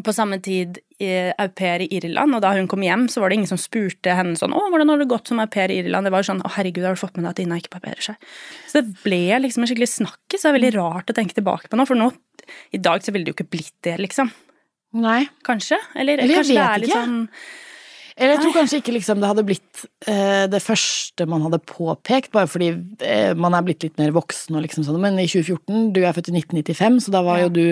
på 0.05 0.15
samme 0.15 0.39
tid 0.43 0.81
au 0.97 1.49
pair 1.53 1.83
i 1.85 1.89
Irland, 1.99 2.35
og 2.37 2.43
da 2.45 2.55
hun 2.57 2.69
kom 2.69 2.85
hjem, 2.85 3.07
så 3.13 3.21
var 3.21 3.31
det 3.31 3.39
ingen 3.41 3.51
som 3.51 3.61
spurte 3.61 4.15
henne 4.17 4.37
sånn 4.39 4.55
'Å, 4.57 4.71
hvordan 4.73 4.89
har 4.89 4.99
det 4.99 5.09
gått 5.09 5.29
som 5.29 5.41
au 5.41 5.47
pair 5.47 5.71
i 5.71 5.83
Irland?' 5.83 6.09
Det 6.09 6.13
var 6.13 6.25
sånn 6.25 6.43
'Å, 6.43 6.53
herregud, 6.57 6.85
har 6.85 6.95
du 6.97 7.01
fått 7.01 7.17
med 7.17 7.25
deg 7.25 7.31
at 7.31 7.41
Ina 7.41 7.57
ikke 7.61 7.75
barberer 7.77 8.01
seg?' 8.01 8.17
Så 8.67 8.81
det 8.81 9.03
ble 9.05 9.41
liksom 9.41 9.63
en 9.63 9.69
skikkelig 9.69 9.93
snakkis. 9.93 10.43
Det 10.43 10.49
er 10.49 10.59
veldig 10.59 10.75
rart 10.75 11.11
å 11.11 11.15
tenke 11.15 11.35
tilbake 11.35 11.69
på 11.69 11.77
nå, 11.77 11.87
for 11.87 11.95
nå 11.95 12.13
i 12.73 12.79
dag 12.79 13.03
så 13.03 13.13
ville 13.13 13.25
det 13.25 13.35
jo 13.35 13.39
ikke 13.39 13.51
blitt 13.51 13.77
det, 13.83 13.99
liksom. 13.99 14.31
Nei. 14.95 15.29
Kanskje? 15.45 15.79
Eller, 15.95 16.19
Eller 16.19 16.37
kanskje 16.37 16.55
det 16.55 16.65
er 16.65 16.79
litt 16.79 16.91
ikke. 16.91 17.05
sånn 17.05 17.29
eller 18.17 18.33
jeg 18.33 18.47
tror 18.47 18.55
kanskje 18.57 18.79
ikke 18.81 18.93
liksom 18.95 19.19
det 19.21 19.29
hadde 19.29 19.43
blitt 19.45 19.83
eh, 20.09 20.47
det 20.49 20.63
første 20.65 21.27
man 21.29 21.43
hadde 21.45 21.61
påpekt, 21.69 22.31
bare 22.33 22.49
fordi 22.49 22.71
eh, 23.05 23.35
man 23.37 23.53
er 23.53 23.67
blitt 23.67 23.85
litt 23.85 23.99
mer 24.01 24.15
voksen 24.17 24.57
og 24.57 24.65
liksom 24.65 24.87
sånn, 24.87 24.97
men 25.03 25.21
i 25.21 25.27
2014, 25.29 25.91
du 25.93 26.01
er 26.01 26.17
født 26.17 26.31
i 26.33 26.37
1995, 26.41 26.97
så 27.05 27.13
da 27.13 27.21
var 27.27 27.43
jo 27.43 27.51
du 27.53 27.65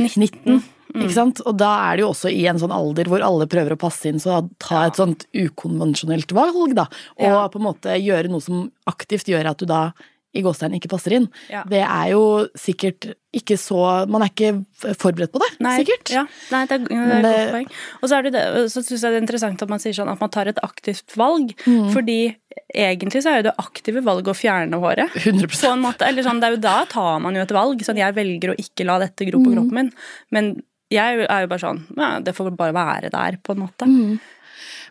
19. 0.00 0.40
Mm. 0.48 0.62
Ikke 0.94 1.14
sant? 1.14 1.40
Og 1.44 1.56
da 1.60 1.70
er 1.88 1.96
det 1.98 2.04
jo 2.06 2.10
også 2.14 2.30
i 2.32 2.44
en 2.48 2.60
sånn 2.60 2.72
alder 2.74 3.10
hvor 3.10 3.24
alle 3.24 3.48
prøver 3.50 3.74
å 3.74 3.80
passe 3.80 4.08
inn, 4.08 4.20
så 4.22 4.40
ta 4.62 4.86
et 4.88 4.96
sånt 5.00 5.26
ukonvensjonelt 5.36 6.32
valg, 6.36 6.76
da. 6.78 6.86
Og 7.20 7.26
ja. 7.28 7.48
på 7.52 7.60
en 7.60 7.66
måte 7.68 7.98
gjøre 8.00 8.30
noe 8.32 8.44
som 8.44 8.68
aktivt 8.88 9.28
gjør 9.28 9.50
at 9.52 9.60
du 9.60 9.68
da 9.68 9.90
i 10.36 10.42
gåstein 10.44 10.74
ikke 10.76 10.90
passer 10.92 11.14
inn, 11.16 11.26
Ja. 11.48 11.62
det 11.64 11.80
er 11.80 12.10
jo 12.12 12.48
sikkert 12.58 13.14
ikke 13.38 13.56
så 13.60 14.06
Man 14.08 14.22
er 14.22 14.30
ikke 14.30 14.64
forberedt 14.96 15.32
på 15.32 15.40
det, 15.40 15.48
Nei, 15.60 15.74
sikkert. 15.80 16.10
Ja, 16.12 16.22
nei, 16.52 16.60
det 16.66 16.76
er, 16.76 16.84
det 16.84 16.96
er 16.96 17.16
et 17.16 17.22
det- 17.22 17.32
godt 17.38 17.54
poeng. 17.54 17.70
Og 18.02 18.08
så, 18.08 18.22
det 18.22 18.32
det, 18.32 18.44
så 18.72 18.82
syns 18.84 19.02
jeg 19.02 19.12
det 19.12 19.18
er 19.18 19.24
interessant 19.24 19.62
at 19.62 19.68
man 19.68 19.78
sier 19.82 19.92
sånn 19.96 20.12
at 20.12 20.20
man 20.20 20.30
tar 20.30 20.48
et 20.48 20.60
aktivt 20.62 21.16
valg. 21.16 21.52
Mm. 21.66 21.90
Fordi 21.92 22.36
egentlig 22.74 23.22
så 23.24 23.32
er 23.32 23.36
jo 23.42 23.48
det 23.50 23.56
aktive 23.58 24.02
valget 24.04 24.32
å 24.32 24.36
fjerne 24.36 24.80
håret. 24.80 25.12
100 25.16 25.48
På 25.60 25.72
en 25.72 25.84
måte, 25.84 26.08
eller 26.08 26.22
sånn, 26.24 26.40
det 26.40 26.48
er 26.48 26.56
jo 26.56 26.62
Da 26.68 26.84
tar 26.88 27.20
man 27.20 27.34
jo 27.34 27.44
et 27.44 27.52
valg. 27.52 27.84
Sånn, 27.84 28.00
jeg 28.00 28.16
velger 28.16 28.52
å 28.54 28.58
ikke 28.58 28.86
la 28.88 28.98
dette 29.04 29.28
gro 29.28 29.40
på 29.44 29.52
kroppen 29.54 29.74
min. 29.74 29.92
Men 30.30 30.62
jeg 30.92 31.22
er 31.28 31.44
jo 31.44 31.50
bare 31.50 31.62
sånn 31.62 31.82
ja, 31.96 32.16
Det 32.24 32.32
får 32.36 32.50
bare 32.56 32.76
være 32.76 33.12
der, 33.12 33.38
på 33.44 33.54
en 33.54 33.64
måte. 33.66 33.88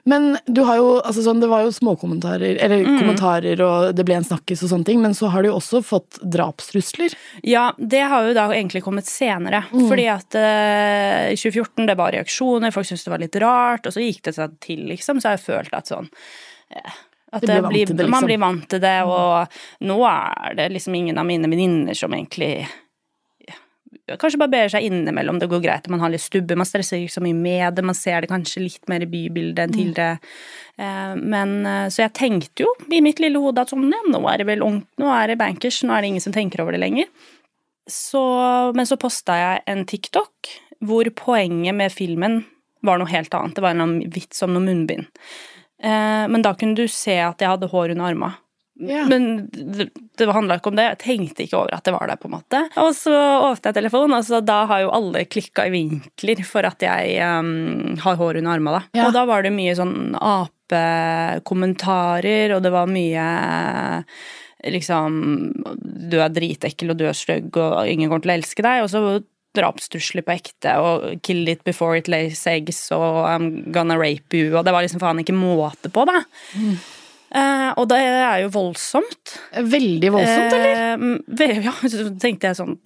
Men 0.07 0.37
du 0.45 0.61
har 0.63 0.77
jo, 0.79 0.91
altså 1.01 1.19
sånn, 1.25 1.41
det 1.43 1.49
var 1.51 1.65
jo 1.65 1.71
småkommentarer, 1.75 2.61
eller 2.63 2.85
kommentarer, 2.85 3.59
og 3.65 3.89
det 3.97 4.05
ble 4.07 4.15
en 4.15 4.27
snakkis 4.27 4.61
og 4.63 4.71
sånne 4.71 4.87
ting, 4.87 5.01
men 5.03 5.17
så 5.17 5.27
har 5.33 5.43
du 5.43 5.49
jo 5.49 5.57
også 5.57 5.81
fått 5.83 6.21
drapstrusler. 6.23 7.11
Ja, 7.43 7.65
det 7.75 8.05
har 8.07 8.29
jo 8.29 8.37
da 8.37 8.45
egentlig 8.55 8.85
kommet 8.85 9.09
senere. 9.11 9.65
Fordi 9.73 10.05
at 10.13 10.37
eh, 10.39 11.33
i 11.33 11.35
2014 11.35 11.89
det 11.91 11.97
var 11.99 12.15
reaksjoner, 12.15 12.71
folk 12.71 12.87
syntes 12.87 13.03
det 13.03 13.13
var 13.17 13.25
litt 13.25 13.35
rart, 13.43 13.89
og 13.89 13.97
så 13.97 14.05
gikk 14.05 14.23
det 14.29 14.37
seg 14.37 14.55
til, 14.63 14.87
liksom. 14.93 15.19
Så 15.19 15.27
har 15.27 15.35
jeg 15.35 15.45
følt 15.49 15.75
at 15.75 15.91
sånn 15.91 16.07
eh, 16.71 17.03
at 17.35 17.43
Det 17.43 17.59
blir 17.67 17.91
det, 17.91 17.99
liksom. 17.99 18.15
Man 18.15 18.31
blir 18.31 18.39
vant 18.39 18.67
til 18.71 18.79
det, 18.79 18.97
og 19.03 19.59
nå 19.91 19.97
er 20.07 20.55
det 20.55 20.71
liksom 20.77 20.95
ingen 20.95 21.19
av 21.19 21.27
mine 21.27 21.51
venninner 21.51 21.97
som 21.97 22.15
egentlig 22.15 22.63
Kanskje 24.15 24.39
barberer 24.39 24.71
seg 24.71 24.85
innimellom, 24.87 25.39
det 25.41 25.49
går 25.51 25.59
greit 25.65 25.89
man 25.91 25.99
har 25.99 26.13
litt 26.13 26.23
stubber. 26.23 26.55
Man 26.55 26.67
stresser 26.69 27.01
ikke 27.01 27.17
så 27.17 27.23
mye 27.25 27.35
med 27.35 27.75
det, 27.75 27.83
man 27.83 27.97
ser 27.97 28.23
det 28.23 28.29
kanskje 28.31 28.63
litt 28.63 28.87
mer 28.87 29.03
i 29.03 29.09
bybildet 29.11 29.65
enn 29.65 29.75
tidligere. 29.75 30.19
Eh, 30.79 31.15
Men, 31.19 31.65
eh, 31.65 31.87
så 31.91 32.05
jeg 32.05 32.13
tenkte 32.13 32.63
jo 32.63 32.71
i 32.87 33.01
mitt 33.03 33.19
lille 33.19 33.41
hode 33.43 33.59
at 33.59 33.73
sånn, 33.73 33.89
ja, 33.91 33.99
nå 34.07 34.21
er 34.31 34.37
det 34.37 34.47
vel 34.47 34.63
ungt, 34.63 34.87
nå 34.97 35.11
er 35.11 35.27
det 35.27 35.37
bankers, 35.41 35.81
nå 35.83 35.91
er 35.91 36.01
det 36.01 36.13
ingen 36.13 36.23
som 36.23 36.33
tenker 36.33 36.63
over 36.63 36.71
det 36.71 36.79
lenger. 36.85 37.11
Så, 37.87 38.23
men 38.75 38.85
så 38.85 38.97
posta 38.99 39.35
jeg 39.35 39.61
en 39.67 39.85
TikTok 39.87 40.31
hvor 40.87 41.07
poenget 41.15 41.75
med 41.75 41.91
filmen 41.91 42.45
var 42.85 42.99
noe 42.99 43.09
helt 43.11 43.33
annet. 43.33 43.55
Det 43.55 43.63
var 43.63 43.75
en 43.75 43.99
vits 44.13 44.43
om 44.43 44.53
noe 44.53 44.63
munnbind. 44.63 45.07
Eh, 45.83 46.25
men 46.31 46.41
da 46.45 46.53
kunne 46.53 46.75
du 46.75 46.87
se 46.87 47.17
at 47.19 47.41
jeg 47.41 47.49
hadde 47.49 47.71
hår 47.71 47.95
under 47.95 48.11
arma. 48.11 48.33
Ja. 48.79 49.05
Men 49.09 49.49
det, 49.51 49.89
det 50.17 50.33
handla 50.33 50.55
ikke 50.59 50.69
om 50.71 50.75
det. 50.77 50.85
Jeg 50.91 50.99
tenkte 51.03 51.43
ikke 51.45 51.57
over 51.61 51.71
at 51.77 51.85
det 51.87 51.93
var 51.95 52.05
der. 52.09 52.17
på 52.21 52.27
en 52.29 52.35
måte. 52.37 52.59
Og 52.81 52.91
så 52.97 53.15
åpnet 53.15 53.67
jeg 53.69 53.77
telefonen, 53.79 54.13
og 54.13 54.19
altså, 54.21 54.37
da 54.45 54.57
har 54.69 54.79
jo 54.83 54.95
alle 54.97 55.19
klikka 55.29 55.61
i 55.67 55.73
vinkler 55.73 56.37
for 56.47 56.61
at 56.67 56.79
jeg 56.85 57.03
um, 57.21 57.47
har 58.03 58.15
hår 58.19 58.33
under 58.41 58.51
armene. 58.57 58.81
Ja. 58.97 59.03
Og 59.07 59.11
da 59.15 59.21
var 59.29 59.39
det 59.45 59.53
mye 59.55 59.73
sånn 59.77 59.97
apekommentarer, 60.17 62.47
og 62.57 62.61
det 62.65 62.71
var 62.73 62.85
mye 62.91 63.25
liksom 64.67 65.09
Du 66.09 66.17
er 66.19 66.29
dritekkel, 66.33 66.89
og 66.91 66.97
du 66.99 67.05
er 67.07 67.13
stygg, 67.17 67.57
og 67.57 67.87
ingen 67.87 68.09
kommer 68.09 68.23
til 68.25 68.33
å 68.33 68.39
elske 68.39 68.61
deg. 68.65 68.77
Og 68.83 68.89
så 68.91 68.99
drapstrusler 69.57 70.21
på 70.25 70.35
ekte, 70.35 70.71
og 70.77 71.21
'kill 71.25 71.49
it 71.49 71.63
before 71.65 71.97
it 71.97 72.07
lays 72.07 72.45
eggs', 72.45 72.91
og 72.93 73.25
'I'm 73.25 73.71
gonna 73.71 73.97
rape 73.97 74.33
you', 74.33 74.57
og 74.57 74.65
det 74.65 74.73
var 74.73 74.81
liksom 74.83 74.99
faen 74.99 75.19
ikke 75.19 75.33
måte 75.33 75.89
på, 75.89 76.05
da. 76.05 76.23
Eh, 77.27 77.69
og 77.75 77.89
det 77.91 77.99
er 77.99 78.41
jo 78.45 78.51
voldsomt. 78.55 79.35
Veldig 79.51 80.11
voldsomt, 80.15 80.55
eller? 80.55 81.05
Eh, 81.43 81.61
ja, 81.65 81.75
så 81.93 82.07
tenkte 82.21 82.51
jeg 82.51 82.59
sånn 82.59 82.77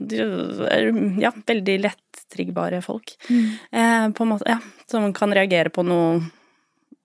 Ja, 1.21 1.33
veldig 1.47 1.77
lettriggbare 1.85 2.81
folk. 2.85 3.15
Mm. 3.29 3.47
Eh, 3.71 4.05
på 4.17 4.25
en 4.25 4.33
måte, 4.33 4.49
ja, 4.49 4.59
Som 4.89 5.11
kan 5.17 5.33
reagere 5.35 5.73
på 5.73 5.85
noe 5.85 6.21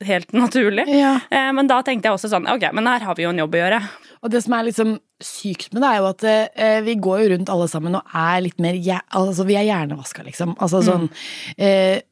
helt 0.04 0.32
naturlig. 0.32 0.84
Ja. 0.92 1.14
Eh, 1.30 1.52
men 1.56 1.68
da 1.70 1.80
tenkte 1.84 2.10
jeg 2.10 2.18
også 2.18 2.28
sånn 2.28 2.48
Ok, 2.52 2.66
men 2.76 2.88
her 2.88 3.04
har 3.06 3.16
vi 3.16 3.24
jo 3.24 3.32
en 3.32 3.40
jobb 3.40 3.54
å 3.56 3.62
gjøre. 3.62 3.80
Og 4.24 4.32
det 4.32 4.42
som 4.44 4.56
er 4.56 4.66
liksom 4.68 4.96
sykt 5.22 5.72
med 5.72 5.82
det, 5.82 5.88
er 5.90 6.02
jo 6.02 6.10
at 6.10 6.26
eh, 6.28 6.80
vi 6.84 6.98
går 7.00 7.22
jo 7.22 7.30
rundt 7.32 7.52
alle 7.52 7.68
sammen 7.72 7.96
og 7.96 8.16
er 8.16 8.42
litt 8.44 8.60
mer 8.60 8.76
ja, 8.76 9.00
Altså, 9.16 9.46
vi 9.48 9.56
er 9.56 9.68
hjernevaska, 9.68 10.26
liksom. 10.26 10.56
Altså 10.60 10.82
sånn 10.84 11.08
eh, 11.56 12.02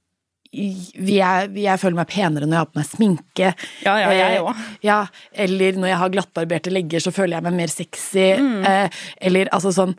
vi 0.55 1.17
er, 1.25 1.49
jeg 1.59 1.81
føler 1.83 1.99
meg 1.99 2.11
penere 2.13 2.47
når 2.47 2.55
jeg 2.57 2.63
har 2.63 2.71
på 2.71 2.79
meg 2.81 2.89
sminke. 2.89 3.51
Ja, 3.85 3.97
ja, 4.01 4.13
jeg 4.15 4.39
Eh, 4.39 4.43
òg. 4.45 4.63
Ja, 4.87 4.99
eller 5.47 5.81
når 5.81 5.91
jeg 5.93 6.01
har 6.03 6.13
glattbarberte 6.15 6.73
legger, 6.73 7.03
så 7.03 7.13
føler 7.15 7.39
jeg 7.39 7.47
meg 7.49 7.59
mer 7.59 7.73
sexy. 7.73 8.29
Mm. 8.39 8.91
eller 9.29 9.51
altså 9.53 9.73
sånn 9.75 9.97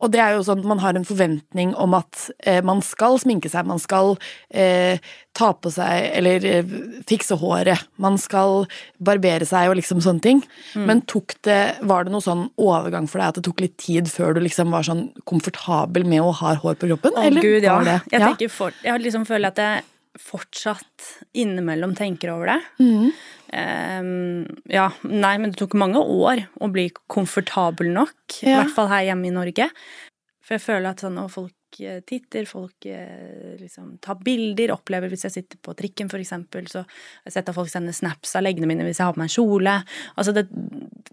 Og 0.00 0.12
det 0.14 0.20
er 0.22 0.36
jo 0.36 0.44
sånn 0.46 0.62
at 0.62 0.68
man 0.70 0.80
har 0.82 0.96
en 0.96 1.06
forventning 1.06 1.74
om 1.80 1.96
at 1.98 2.28
eh, 2.48 2.60
man 2.64 2.80
skal 2.84 3.18
sminke 3.20 3.50
seg, 3.52 3.68
man 3.68 3.80
skal 3.82 4.14
eh, 4.48 5.02
ta 5.36 5.50
på 5.52 5.70
seg 5.72 6.08
Eller 6.16 6.46
eh, 6.48 6.72
fikse 7.08 7.36
håret, 7.40 7.86
man 8.00 8.16
skal 8.20 8.64
barbere 8.98 9.46
seg 9.48 9.70
og 9.70 9.78
liksom 9.80 10.00
sånne 10.04 10.24
ting. 10.24 10.42
Men 10.74 11.04
tok 11.10 11.36
det, 11.46 11.60
var 11.86 12.06
det 12.06 12.14
noe 12.14 12.24
sånn 12.24 12.48
overgang 12.60 13.08
for 13.10 13.20
deg 13.20 13.32
at 13.32 13.40
det 13.40 13.46
tok 13.48 13.64
litt 13.64 13.76
tid 13.80 14.10
før 14.10 14.36
du 14.36 14.42
liksom 14.44 14.72
var 14.74 14.88
sånn 14.88 15.08
komfortabel 15.28 16.08
med 16.08 16.24
å 16.24 16.32
ha 16.40 16.56
hår 16.60 16.80
på 16.80 16.90
kroppen? 16.92 17.16
Å 17.16 17.28
gud, 17.36 17.62
ja. 17.64 17.78
det 17.84 18.00
Jeg, 18.12 18.24
ja? 18.24 18.52
for, 18.52 18.76
jeg 18.84 19.04
liksom 19.04 19.28
føler 19.28 19.52
at 19.52 19.60
jeg 19.60 19.88
fortsatt 20.20 21.20
innimellom 21.38 21.94
tenker 21.94 22.32
over 22.34 22.54
det. 22.54 22.60
Mhm. 22.82 23.12
Ehm, 23.52 24.44
ja, 24.70 24.88
nei, 25.02 25.36
men 25.38 25.50
det 25.50 25.58
tok 25.60 25.74
mange 25.78 25.98
år 26.02 26.44
å 26.62 26.68
bli 26.72 26.88
komfortabel 27.10 27.90
nok. 27.94 28.40
I 28.44 28.54
hvert 28.54 28.74
fall 28.76 28.90
her 28.92 29.08
hjemme 29.10 29.26
i 29.30 29.34
Norge. 29.34 29.70
For 30.44 30.56
jeg 30.56 30.64
føler 30.64 30.90
at 30.92 31.02
sånn, 31.02 31.18
og 31.22 31.30
folk 31.30 31.80
eh, 31.82 32.00
titter, 32.06 32.46
folk 32.48 32.86
eh, 32.90 33.56
liksom 33.60 33.96
tar 34.02 34.18
bilder, 34.26 34.72
opplever 34.74 35.10
hvis 35.12 35.26
jeg 35.28 35.34
sitter 35.36 35.60
på 35.62 35.74
trikken 35.78 36.10
for 36.10 36.18
eksempel, 36.22 36.66
så 36.70 36.82
har 36.82 37.28
jeg 37.28 37.36
sett 37.36 37.50
at 37.52 37.54
folk 37.54 37.70
sender 37.70 37.94
snaps 37.94 38.34
av 38.38 38.42
leggene 38.46 38.66
mine 38.70 38.86
hvis 38.86 38.98
jeg 38.98 39.06
har 39.06 39.14
på 39.14 39.22
meg 39.22 39.30
en 39.30 39.34
kjole. 39.36 39.76
Altså 40.16 40.34
det 40.34 40.46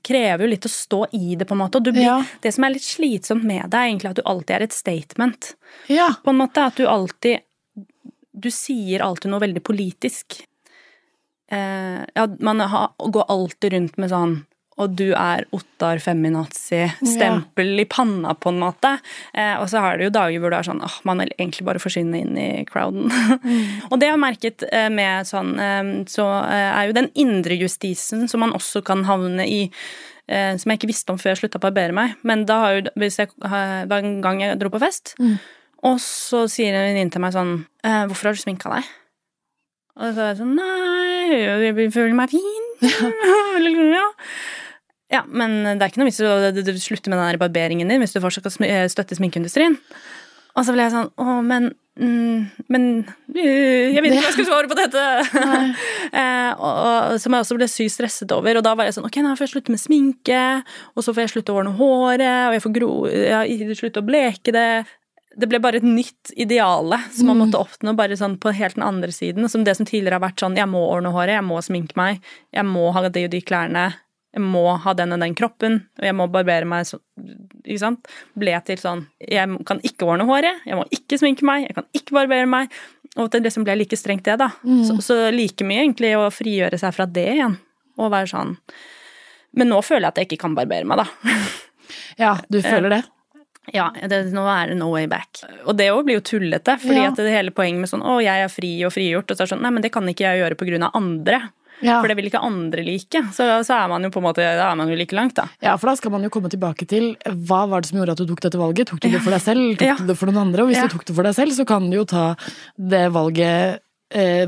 krever 0.08 0.46
jo 0.46 0.52
litt 0.54 0.66
å 0.70 0.74
stå 0.74 1.02
i 1.18 1.36
det, 1.38 1.46
på 1.50 1.54
en 1.58 1.62
måte. 1.62 1.78
Og 1.82 1.86
du 1.86 1.92
blir, 1.92 2.06
Ja. 2.08 2.18
det 2.42 2.54
som 2.54 2.64
er 2.66 2.74
litt 2.78 2.86
slitsomt 2.86 3.44
med 3.46 3.70
det, 3.70 3.78
er 3.78 3.90
egentlig 3.92 4.10
at 4.14 4.22
du 4.22 4.26
alltid 4.26 4.56
er 4.56 4.64
et 4.68 4.74
statement 4.78 5.56
Ja. 5.90 6.10
på 6.24 6.30
en 6.34 6.42
måte 6.42 6.58
at 6.66 6.76
du 6.78 6.86
alltid 6.86 7.42
Du 8.38 8.52
sier 8.54 9.02
alltid 9.02 9.32
noe 9.32 9.40
veldig 9.42 9.64
politisk. 9.66 10.44
Eh, 11.52 12.04
ja, 12.14 12.28
man 12.44 12.60
har, 12.60 12.94
går 12.98 13.28
alltid 13.32 13.74
rundt 13.74 13.98
med 14.02 14.12
sånn 14.12 14.38
og 14.78 14.94
du 14.94 15.08
er 15.18 15.46
Ottar 15.56 15.98
feminazi, 16.02 16.84
stempel 17.02 17.82
i 17.82 17.86
panna, 17.90 18.36
på 18.38 18.52
en 18.54 18.60
måte. 18.62 18.92
Eh, 19.34 19.56
og 19.58 19.66
så 19.72 19.82
har 19.82 19.98
du 19.98 20.06
jo 20.06 20.14
dager 20.14 20.42
hvor 20.42 20.54
du 20.54 20.58
er 20.60 20.68
sånn 20.68 20.84
åh, 20.86 21.00
man 21.08 21.24
vil 21.24 21.34
egentlig 21.34 21.66
bare 21.66 21.82
forsvinne 21.82 22.22
inn 22.22 22.38
i 22.38 22.50
crowden. 22.70 23.10
og 23.90 23.98
det 23.98 24.10
jeg 24.10 24.14
har 24.14 24.22
merket 24.22 24.68
eh, 24.70 24.90
med 24.94 25.30
sånn, 25.30 25.56
eh, 25.58 25.82
så 26.12 26.28
eh, 26.44 26.70
er 26.70 26.92
jo 26.92 26.98
den 27.00 27.10
indre 27.18 27.58
justisen 27.58 28.30
som 28.30 28.46
man 28.46 28.54
også 28.58 28.84
kan 28.86 29.06
havne 29.10 29.48
i, 29.50 29.64
som 30.28 30.68
jeg 30.68 30.82
ikke 30.82 30.90
visste 30.90 31.14
om 31.14 31.20
før 31.22 31.32
jeg 31.32 31.40
slutta 31.40 31.56
å 31.56 31.64
barbere 31.64 31.96
meg. 31.96 32.18
Men 32.28 32.42
da 32.44 32.58
har 32.60 32.74
jo, 32.76 32.82
hvis 33.00 33.16
jeg, 33.22 33.32
var 33.40 33.94
en 33.96 34.18
gang 34.20 34.42
jeg 34.44 34.58
dro 34.60 34.68
på 34.74 34.82
fest, 34.84 35.14
og 35.88 36.02
så 36.04 36.44
sier 36.52 36.76
en 36.76 36.90
venninne 36.90 37.14
til 37.14 37.24
meg 37.24 37.32
sånn 37.36 37.54
eh, 37.86 38.04
'Hvorfor 38.08 38.30
har 38.30 38.36
du 38.36 38.42
sminka 38.42 38.74
deg?' 38.74 38.90
Og 39.98 40.14
så 40.14 40.24
er 40.24 40.32
jeg 40.32 40.40
sånn 40.42 40.54
Nei, 40.58 41.42
jeg 41.66 41.92
føler 41.96 42.16
meg 42.18 42.34
fin. 42.34 42.68
ja. 43.98 44.06
ja, 45.18 45.24
men 45.26 45.60
det 45.66 45.82
er 45.82 45.90
ikke 45.90 46.04
noe 46.04 46.12
vits 46.12 46.22
i 46.22 46.28
å 46.28 46.78
slutte 46.84 47.10
med 47.10 47.18
den 47.18 47.26
der 47.26 47.42
barberingen 47.42 47.90
din 47.90 48.04
hvis 48.04 48.14
du 48.14 48.22
fortsatt 48.24 48.52
skal 48.54 48.70
eh, 48.70 48.86
støtte 48.92 49.18
sminkeindustrien. 49.18 49.80
Og 50.58 50.66
så 50.66 50.74
ble 50.74 50.88
jeg 50.88 50.94
sånn 50.94 51.12
Å, 51.22 51.40
men 51.46 51.70
mm, 52.02 52.66
Men 52.74 52.86
øh, 53.06 53.94
jeg 53.94 54.02
vet 54.02 54.14
ikke 54.16 54.24
hva 54.24 54.30
jeg 54.30 54.38
skal 54.38 54.50
svare 54.50 54.72
på 54.72 54.78
dette! 54.78 55.04
eh, 56.22 56.52
og, 56.54 56.72
og, 56.74 57.18
som 57.22 57.34
jeg 57.34 57.46
også 57.46 57.58
ble 57.60 57.70
sykt 57.72 57.96
stresset 57.98 58.34
over. 58.36 58.60
Og 58.60 58.66
da 58.66 58.74
var 58.78 58.90
jeg 58.90 58.98
sånn 58.98 59.10
Ok, 59.10 59.20
nå 59.24 59.34
får 59.38 59.48
jeg 59.48 59.56
slutte 59.56 59.74
med 59.74 59.82
sminke, 59.82 60.46
og 60.94 61.06
så 61.06 61.14
får 61.14 61.26
jeg 61.26 61.36
slutte 61.36 61.54
å 61.54 61.60
ordne 61.62 61.76
håret, 61.78 62.48
og 62.50 62.58
jeg 62.58 62.66
får 62.66 62.78
gro, 62.80 62.94
jeg 63.10 63.78
slutte 63.82 64.02
å 64.02 64.08
bleke 64.08 64.54
det. 64.56 64.70
Det 65.38 65.48
ble 65.50 65.60
bare 65.62 65.78
et 65.78 65.86
nytt 65.86 66.32
ideale 66.34 66.98
som 67.14 67.30
man 67.30 67.44
måtte 67.44 67.60
oppnå 67.62 67.94
bare 67.98 68.18
sånn 68.18 68.40
på 68.42 68.54
helt 68.58 68.78
den 68.78 68.86
andre 68.88 69.14
siden. 69.14 69.46
Som 69.52 69.64
det 69.68 69.76
som 69.78 69.86
tidligere 69.86 70.18
har 70.18 70.26
vært 70.26 70.42
sånn 70.42 70.58
Jeg 70.58 70.70
må 70.72 70.82
ordne 70.88 71.12
håret, 71.14 71.36
jeg 71.38 71.46
må 71.46 71.60
sminke 71.62 71.98
meg, 72.00 72.24
jeg 72.56 72.66
må 72.66 72.90
ha 72.96 73.04
de 73.06 73.26
og 73.28 73.34
de 73.36 73.42
klærne, 73.46 73.84
jeg 74.34 74.44
må 74.44 74.64
ha 74.84 74.94
den 74.98 75.14
og 75.16 75.22
den 75.22 75.36
kroppen, 75.38 75.80
og 75.98 76.06
jeg 76.06 76.16
må 76.18 76.28
barbere 76.34 76.66
meg 76.70 76.88
så, 76.90 77.00
Ikke 77.64 77.82
sant? 77.82 78.10
Ble 78.38 78.54
til 78.66 78.82
sånn 78.82 79.06
Jeg 79.22 79.62
kan 79.70 79.82
ikke 79.86 80.10
ordne 80.10 80.28
håret, 80.30 80.66
jeg 80.66 80.78
må 80.78 80.86
ikke 80.94 81.20
sminke 81.22 81.46
meg, 81.48 81.68
jeg 81.70 81.78
kan 81.78 81.88
ikke 81.98 82.18
barbere 82.18 82.50
meg. 82.50 82.74
Og 83.18 83.28
at 83.28 83.38
det 83.38 83.46
liksom 83.48 83.66
ble 83.66 83.78
like 83.80 83.98
strengt, 83.98 84.26
det, 84.28 84.36
da. 84.38 84.52
Så, 84.86 85.00
så 85.02 85.16
like 85.34 85.66
mye 85.66 85.82
egentlig 85.86 86.12
å 86.20 86.28
frigjøre 86.34 86.78
seg 86.78 86.94
fra 86.94 87.08
det 87.10 87.26
igjen. 87.38 87.56
Og 87.98 88.12
være 88.14 88.30
sånn 88.30 88.58
Men 89.58 89.72
nå 89.72 89.80
føler 89.82 90.06
jeg 90.06 90.12
at 90.12 90.20
jeg 90.22 90.30
ikke 90.30 90.44
kan 90.44 90.58
barbere 90.58 90.86
meg, 90.86 91.02
da. 91.02 91.38
ja, 92.20 92.34
du 92.50 92.60
føler 92.66 92.94
det? 92.94 93.04
Ja, 93.74 93.90
det, 94.08 94.32
nå 94.32 94.46
er 94.48 94.68
det 94.72 94.78
no 94.78 94.92
way 94.94 95.08
back. 95.08 95.42
Og 95.66 95.76
det 95.76 95.90
òg 95.92 96.06
blir 96.08 96.20
jo 96.22 96.22
tullete, 96.22 96.78
fordi 96.80 97.02
Ja. 97.04 97.10
at 97.12 97.16
det 97.20 97.34
hele 97.34 97.52
poenget 97.52 97.80
med 97.84 97.90
sånn 97.90 98.04
'Å, 98.06 98.22
jeg 98.24 98.44
er 98.46 98.48
fri 98.48 98.84
og 98.86 98.94
frigjort', 98.94 99.32
og 99.32 99.36
så 99.38 99.42
er 99.44 99.46
det 99.46 99.54
sånn 99.58 99.62
Nei, 99.62 99.70
men 99.72 99.82
det 99.82 99.92
kan 99.92 100.04
ikke 100.08 100.24
jeg 100.24 100.40
gjøre 100.42 100.56
på 100.56 100.68
grunn 100.70 100.84
av 100.84 100.92
andre. 100.96 101.50
Ja. 101.80 102.02
For 102.02 102.08
det 102.08 102.16
vil 102.18 102.26
ikke 102.26 102.42
andre 102.42 102.82
like. 102.84 103.22
Så, 103.36 103.46
så 103.64 103.76
er 103.84 103.88
man 103.88 104.02
jo 104.02 104.10
på 104.10 104.18
en 104.18 104.24
måte 104.24 104.38
Da 104.42 104.72
er 104.72 104.76
man 104.76 104.88
jo 104.90 104.96
like 104.96 105.14
langt, 105.14 105.36
da. 105.36 105.48
Ja, 105.62 105.76
for 105.78 105.88
da 105.92 105.96
skal 105.96 106.10
man 106.10 106.24
jo 106.24 106.30
komme 106.30 106.50
tilbake 106.50 106.88
til 106.88 107.16
hva 107.28 107.68
var 107.70 107.82
det 107.82 107.90
som 107.92 108.00
gjorde 108.00 108.12
at 108.14 108.18
du 108.18 108.26
tok 108.26 108.40
dette 108.42 108.58
valget. 108.58 108.88
Tok 108.88 109.00
du 109.00 109.10
det 109.12 109.22
for 109.22 109.30
deg 109.30 109.42
selv, 109.42 109.78
tok 109.78 109.86
Ja. 109.86 109.96
du 109.96 110.08
det 110.08 110.18
for 110.18 110.26
noen 110.26 110.38
andre? 110.48 110.64
Og 110.64 110.70
hvis 110.70 110.78
Ja. 110.78 110.88
du 110.88 110.98
tok 110.98 111.06
det 111.06 111.16
for 111.16 111.22
deg 111.24 111.36
selv, 111.36 111.52
så 111.54 111.68
kan 111.68 111.88
du 111.92 111.98
jo 111.98 112.04
ta 112.06 112.36
det 112.80 113.12
valget 113.14 113.80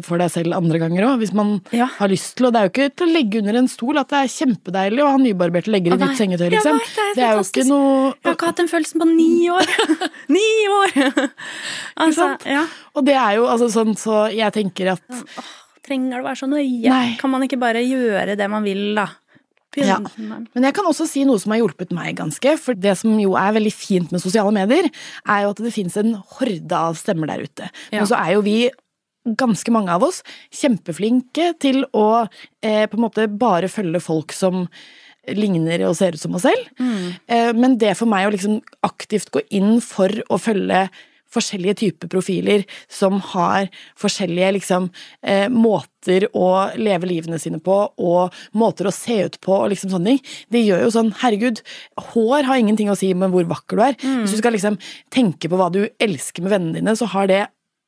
for 0.05 0.17
deg 0.21 0.31
selv 0.31 0.55
andre 0.55 0.79
ganger 0.79 1.03
òg, 1.03 1.17
hvis 1.19 1.33
man 1.35 1.61
Ja. 1.75 1.85
har 1.97 2.07
lyst 2.07 2.35
til. 2.37 2.47
Og 2.47 2.53
det 2.53 2.59
er 2.61 2.67
jo 2.69 2.71
ikke 2.71 2.95
til 2.95 3.07
å 3.07 3.13
legge 3.13 3.39
under 3.41 3.57
en 3.59 3.67
stol 3.67 3.97
at 3.99 4.07
det 4.07 4.19
er 4.21 4.31
kjempedeilig 4.31 5.03
å 5.03 5.09
ha 5.11 5.17
nybarberte 5.19 5.67
legger 5.73 5.93
i 5.93 5.97
nei. 5.97 6.07
nytt 6.07 6.17
sengetøy, 6.17 6.49
liksom. 6.53 6.79
vet, 6.79 6.95
det 6.95 7.03
er 7.03 7.15
det 7.15 7.23
er 7.27 7.33
jo 7.35 7.43
ikke 7.43 7.67
noe 7.67 7.89
Jeg 8.13 8.23
har 8.29 8.35
ikke 8.37 8.49
hatt 8.53 8.61
den 8.63 8.71
følelsen 8.71 9.03
på 9.03 9.07
ni 9.11 9.49
år! 9.51 9.67
ni 10.37 10.47
år! 10.79 11.29
altså, 12.05 12.29
ja. 12.47 12.65
Og 12.95 13.05
det 13.05 13.15
er 13.19 13.35
jo 13.35 13.47
altså 13.51 13.67
sånn, 13.73 13.95
så 13.99 14.27
jeg 14.33 14.53
tenker 14.55 14.93
at 14.95 15.03
Trenger 15.89 16.19
det 16.19 16.21
å 16.21 16.27
være 16.27 16.37
så 16.43 16.47
nøye? 16.51 16.89
Nei. 16.91 17.15
Kan 17.17 17.31
man 17.33 17.41
ikke 17.43 17.57
bare 17.59 17.81
gjøre 17.81 18.35
det 18.37 18.47
man 18.51 18.63
vil, 18.67 18.93
da? 18.95 19.07
Ja. 19.77 19.99
Men 20.17 20.65
jeg 20.65 20.73
kan 20.75 20.85
også 20.89 21.05
si 21.07 21.23
noe 21.25 21.39
som 21.41 21.53
har 21.53 21.61
hjulpet 21.61 21.91
meg 21.95 22.15
ganske. 22.17 22.55
For 22.61 22.73
det 22.77 22.95
som 22.99 23.13
jo 23.21 23.35
er 23.39 23.53
veldig 23.55 23.71
fint 23.73 24.11
med 24.13 24.21
sosiale 24.21 24.51
medier, 24.53 24.89
er 25.29 25.43
jo 25.45 25.51
at 25.53 25.61
det 25.63 25.73
fins 25.73 25.95
en 26.01 26.15
horde 26.35 26.73
av 26.77 26.97
stemmer 26.99 27.29
der 27.31 27.45
ute. 27.45 27.69
Ja. 27.93 27.99
Men 28.01 28.09
så 28.09 28.17
er 28.19 28.33
jo 28.35 28.41
vi, 28.45 28.57
ganske 29.37 29.73
mange 29.73 29.93
av 29.93 30.05
oss, 30.07 30.23
kjempeflinke 30.55 31.53
til 31.61 31.83
å 31.93 32.07
eh, 32.63 32.85
på 32.89 32.97
en 32.97 33.05
måte 33.05 33.27
bare 33.29 33.71
følge 33.71 34.01
folk 34.03 34.33
som 34.35 34.65
ligner 35.35 35.83
og 35.87 35.97
ser 35.99 36.15
ut 36.15 36.21
som 36.21 36.35
oss 36.37 36.47
selv. 36.47 36.71
Mm. 36.79 37.05
Eh, 37.27 37.51
men 37.57 37.77
det 37.81 37.95
for 37.99 38.09
meg 38.09 38.27
å 38.27 38.33
liksom 38.33 38.59
aktivt 38.87 39.31
gå 39.35 39.43
inn 39.55 39.77
for 39.83 40.13
å 40.29 40.39
følge 40.41 40.87
forskjellige 41.29 41.77
typer 41.83 42.09
profiler 42.09 42.63
som 42.89 43.19
har 43.33 43.67
forskjellige 43.99 44.53
liksom, 44.55 44.89
eh, 45.21 45.45
måter 45.49 46.25
å 46.33 46.71
leve 46.73 47.05
livene 47.05 47.39
sine 47.39 47.59
på, 47.61 47.77
og 47.97 48.33
måter 48.57 48.89
å 48.89 48.93
se 48.93 49.19
ut 49.27 49.39
på, 49.41 49.53
og 49.53 49.69
liksom 49.69 49.91
sånne 49.93 50.15
ting. 50.15 50.21
Det 50.49 50.63
gjør 50.65 50.81
jo 50.87 50.95
sånn, 50.95 51.13
herregud, 51.21 51.61
hår 52.13 52.49
har 52.49 52.57
ingenting 52.57 52.89
å 52.89 52.97
si 52.97 53.13
med 53.13 53.29
hvor 53.29 53.45
vakker 53.45 53.77
du 53.77 53.83
er. 53.83 53.95
Mm. 54.01 54.23
Hvis 54.23 54.33
du 54.33 54.41
skal 54.41 54.57
liksom 54.57 54.79
tenke 55.11 55.49
på 55.49 55.59
hva 55.59 55.69
du 55.71 55.87
elsker 55.99 56.41
med 56.41 56.55
vennene 56.55 56.81
dine, 56.81 56.97
så 56.97 57.05
har 57.13 57.29
det 57.29 57.45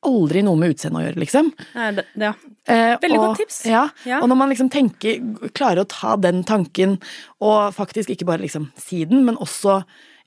aldri 0.08 0.42
noe 0.46 0.58
med 0.58 0.74
utseendet 0.74 1.00
å 1.00 1.04
gjøre, 1.06 1.22
liksom. 1.22 1.52
Nei, 1.78 1.90
det, 1.98 2.06
ja. 2.22 2.32
Eh, 2.66 2.96
Veldig 3.02 3.20
og, 3.20 3.26
godt 3.28 3.42
tips. 3.44 3.60
Ja, 3.70 3.84
Ja. 4.08 4.22
og 4.22 4.30
når 4.32 4.40
man 4.40 4.50
liksom 4.54 4.70
tenker, 4.74 5.20
klarer 5.58 5.84
å 5.84 5.90
ta 5.90 6.16
den 6.22 6.44
tanken, 6.48 6.98
og 7.42 7.74
faktisk 7.78 8.10
ikke 8.14 8.26
bare 8.30 8.42
liksom 8.46 8.72
si 8.82 9.04
den, 9.06 9.24
men 9.28 9.38
også 9.42 9.82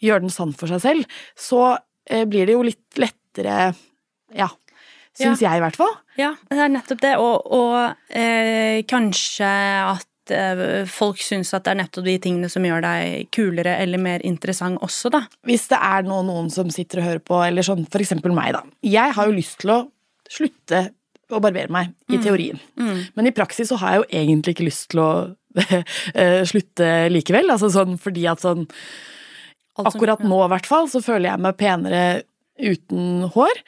gjøre 0.04 0.26
den 0.26 0.34
sann 0.34 0.52
for 0.54 0.70
seg 0.70 0.82
selv, 0.84 1.18
så 1.38 1.78
eh, 2.06 2.24
blir 2.28 2.46
det 2.46 2.54
jo 2.56 2.62
litt 2.66 3.00
lettere, 3.00 3.74
ja, 4.34 4.48
syns 5.14 5.42
jeg 5.42 5.58
i 5.58 5.62
hvert 5.62 5.78
fall. 5.78 5.92
Ja, 6.18 6.32
det 6.50 6.58
er 6.58 6.72
nettopp 6.74 7.00
det. 7.02 7.14
Og, 7.22 7.46
og 7.54 8.14
eh, 8.14 8.82
kanskje 8.90 9.50
at 9.94 10.06
folk 10.90 11.20
syns 11.20 11.52
at 11.56 11.66
det 11.66 11.74
er 11.74 11.80
nettopp 11.82 12.06
de 12.06 12.16
tingene 12.22 12.48
som 12.52 12.64
gjør 12.64 12.84
deg 12.84 13.28
kulere 13.34 13.76
eller 13.82 14.00
mer 14.00 14.24
interessant 14.24 14.80
også, 14.84 15.12
da. 15.12 15.24
Hvis 15.44 15.68
det 15.72 15.80
er 15.82 16.06
nå 16.06 16.22
noen 16.26 16.50
som 16.52 16.70
sitter 16.72 17.02
og 17.02 17.08
hører 17.10 17.24
på, 17.24 17.40
eller 17.44 17.66
sånn 17.66 17.84
for 17.90 18.04
eksempel 18.04 18.34
meg, 18.36 18.54
da. 18.56 18.62
Jeg 18.86 19.16
har 19.16 19.28
jo 19.28 19.36
lyst 19.36 19.60
til 19.62 19.74
å 19.74 19.80
slutte 20.32 20.86
å 21.32 21.40
barbere 21.42 21.72
meg, 21.72 21.94
i 22.12 22.18
teorien. 22.22 22.60
Men 23.16 23.28
i 23.28 23.34
praksis 23.34 23.70
så 23.70 23.78
har 23.80 23.94
jeg 23.94 24.02
jo 24.02 24.22
egentlig 24.22 24.54
ikke 24.54 24.68
lyst 24.68 24.90
til 24.92 25.02
å 25.02 25.10
eh, 26.20 26.42
slutte 26.48 26.90
likevel. 27.12 27.50
Altså 27.54 27.70
sånn 27.72 27.98
fordi 28.00 28.28
at 28.30 28.44
sånn 28.44 28.68
Akkurat 29.74 30.20
nå 30.22 30.36
i 30.44 30.50
hvert 30.52 30.68
fall 30.70 30.84
så 30.86 31.00
føler 31.02 31.32
jeg 31.32 31.42
meg 31.42 31.56
penere 31.58 32.02
uten 32.62 33.24
hår. 33.34 33.58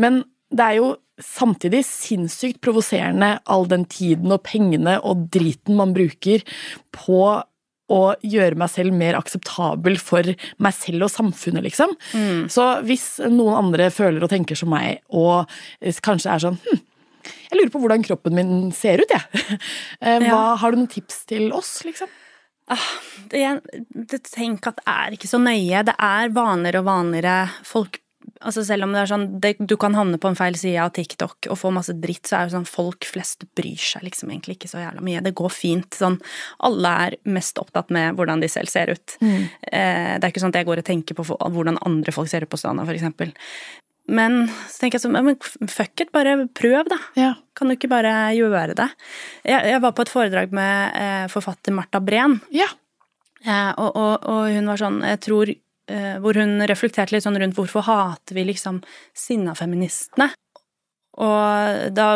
Men 0.00 0.22
det 0.50 0.66
er 0.66 0.78
jo 0.80 0.90
samtidig 1.20 1.82
sinnssykt 1.84 2.60
provoserende 2.64 3.34
all 3.50 3.66
den 3.68 3.84
tiden 3.90 4.32
og 4.32 4.42
pengene 4.48 4.96
og 5.04 5.26
driten 5.34 5.76
man 5.78 5.92
bruker 5.96 6.44
på 6.96 7.20
å 7.90 8.02
gjøre 8.22 8.54
meg 8.58 8.70
selv 8.70 8.94
mer 8.94 9.18
akseptabel 9.18 9.98
for 9.98 10.28
meg 10.62 10.76
selv 10.76 11.08
og 11.08 11.10
samfunnet, 11.10 11.64
liksom. 11.66 11.96
Så 12.48 12.66
hvis 12.86 13.18
noen 13.26 13.56
andre 13.58 13.88
føler 13.90 14.22
og 14.22 14.30
tenker 14.30 14.58
som 14.58 14.70
meg, 14.70 15.02
og 15.10 15.50
kanskje 16.06 16.30
er 16.30 16.44
sånn 16.44 16.60
hm, 16.62 16.80
jeg 17.50 17.58
lurer 17.58 17.72
på 17.74 17.80
hvordan 17.82 18.04
kroppen 18.06 18.36
min 18.38 18.70
ser 18.76 19.02
ut, 19.02 19.10
jeg. 19.10 19.58
Eh, 20.00 20.16
Hva, 20.22 20.28
Ja. 20.30 20.56
Har 20.62 20.72
du 20.72 20.80
noen 20.80 20.88
tips 20.90 21.24
til 21.28 21.50
oss, 21.52 21.80
liksom? 21.84 22.08
det, 23.32 23.42
det, 23.90 24.22
Tenk 24.30 24.68
at 24.70 24.78
det 24.78 24.86
er 24.86 25.16
ikke 25.16 25.28
så 25.28 25.40
nøye. 25.42 25.82
Det 25.84 25.96
er 25.98 26.30
vanligere 26.32 26.80
og 26.80 26.86
vanligere. 26.86 27.50
Folk 27.66 27.98
altså 28.40 28.62
Selv 28.64 28.86
om 28.86 28.92
det 28.94 29.00
er 29.02 29.10
sånn 29.10 29.26
det, 29.42 29.50
du 29.60 29.74
kan 29.80 29.94
havne 29.98 30.18
på 30.20 30.30
en 30.30 30.38
feil 30.38 30.56
side 30.58 30.80
av 30.80 30.92
TikTok 30.96 31.48
og 31.52 31.58
få 31.60 31.70
masse 31.76 31.92
dritt, 32.00 32.24
så 32.28 32.38
er 32.40 32.48
det 32.48 32.54
sånn 32.56 32.68
folk 32.68 33.04
flest 33.08 33.44
bryr 33.58 33.76
seg 33.80 34.06
liksom 34.06 34.30
egentlig 34.32 34.56
ikke 34.58 34.70
så 34.72 34.80
jævla 34.82 35.04
mye. 35.04 35.20
Det 35.26 35.34
går 35.36 35.52
fint. 35.52 35.90
Sånn, 35.98 36.16
alle 36.66 36.94
er 37.06 37.18
mest 37.28 37.58
opptatt 37.60 37.90
med 37.94 38.16
hvordan 38.18 38.40
de 38.40 38.48
selv 38.52 38.72
ser 38.72 38.94
ut. 38.94 39.16
Eh, 39.20 40.16
det 40.16 40.24
er 40.24 40.30
ikke 40.32 40.42
sånn 40.44 40.54
at 40.54 40.60
jeg 40.62 40.68
går 40.70 40.82
og 40.82 40.88
tenker 40.88 41.18
på 41.18 41.26
hvordan 41.30 41.78
andre 41.86 42.12
folk 42.16 42.30
ser 42.32 42.46
ut 42.46 42.52
på 42.52 42.60
stranda, 42.60 42.86
eksempel. 42.90 43.34
Men 44.10 44.48
så 44.66 44.80
tenker 44.82 44.98
jeg 44.98 45.04
sånn, 45.04 45.14
men 45.22 45.36
fuck 45.70 46.00
it, 46.02 46.08
bare 46.10 46.32
prøv, 46.56 46.88
da. 46.90 46.96
Ja. 47.20 47.28
Kan 47.54 47.68
du 47.70 47.76
ikke 47.76 47.90
bare 47.92 48.10
gjøre 48.34 48.74
det? 48.74 48.88
Jeg, 49.46 49.68
jeg 49.70 49.82
var 49.84 49.92
på 49.94 50.02
et 50.02 50.10
foredrag 50.10 50.54
med 50.56 50.96
eh, 50.98 51.26
forfatter 51.30 51.76
Marta 51.76 52.00
Breen, 52.02 52.40
Ja. 52.50 52.66
eh, 53.44 53.70
og, 53.76 53.92
og, 53.94 54.26
og 54.26 54.48
hun 54.56 54.66
var 54.72 54.80
sånn, 54.82 54.98
jeg 55.06 55.20
tror 55.28 55.52
Hvor 56.22 56.38
hun 56.38 56.62
reflekterte 56.70 57.16
litt 57.16 57.24
sånn 57.24 57.38
rundt 57.40 57.56
hvorfor 57.58 57.82
hater 57.86 58.36
vi 58.36 58.44
liksom 58.48 58.78
sinna 59.16 59.56
feministene. 59.58 60.30
Og 61.20 61.90
da 61.92 62.06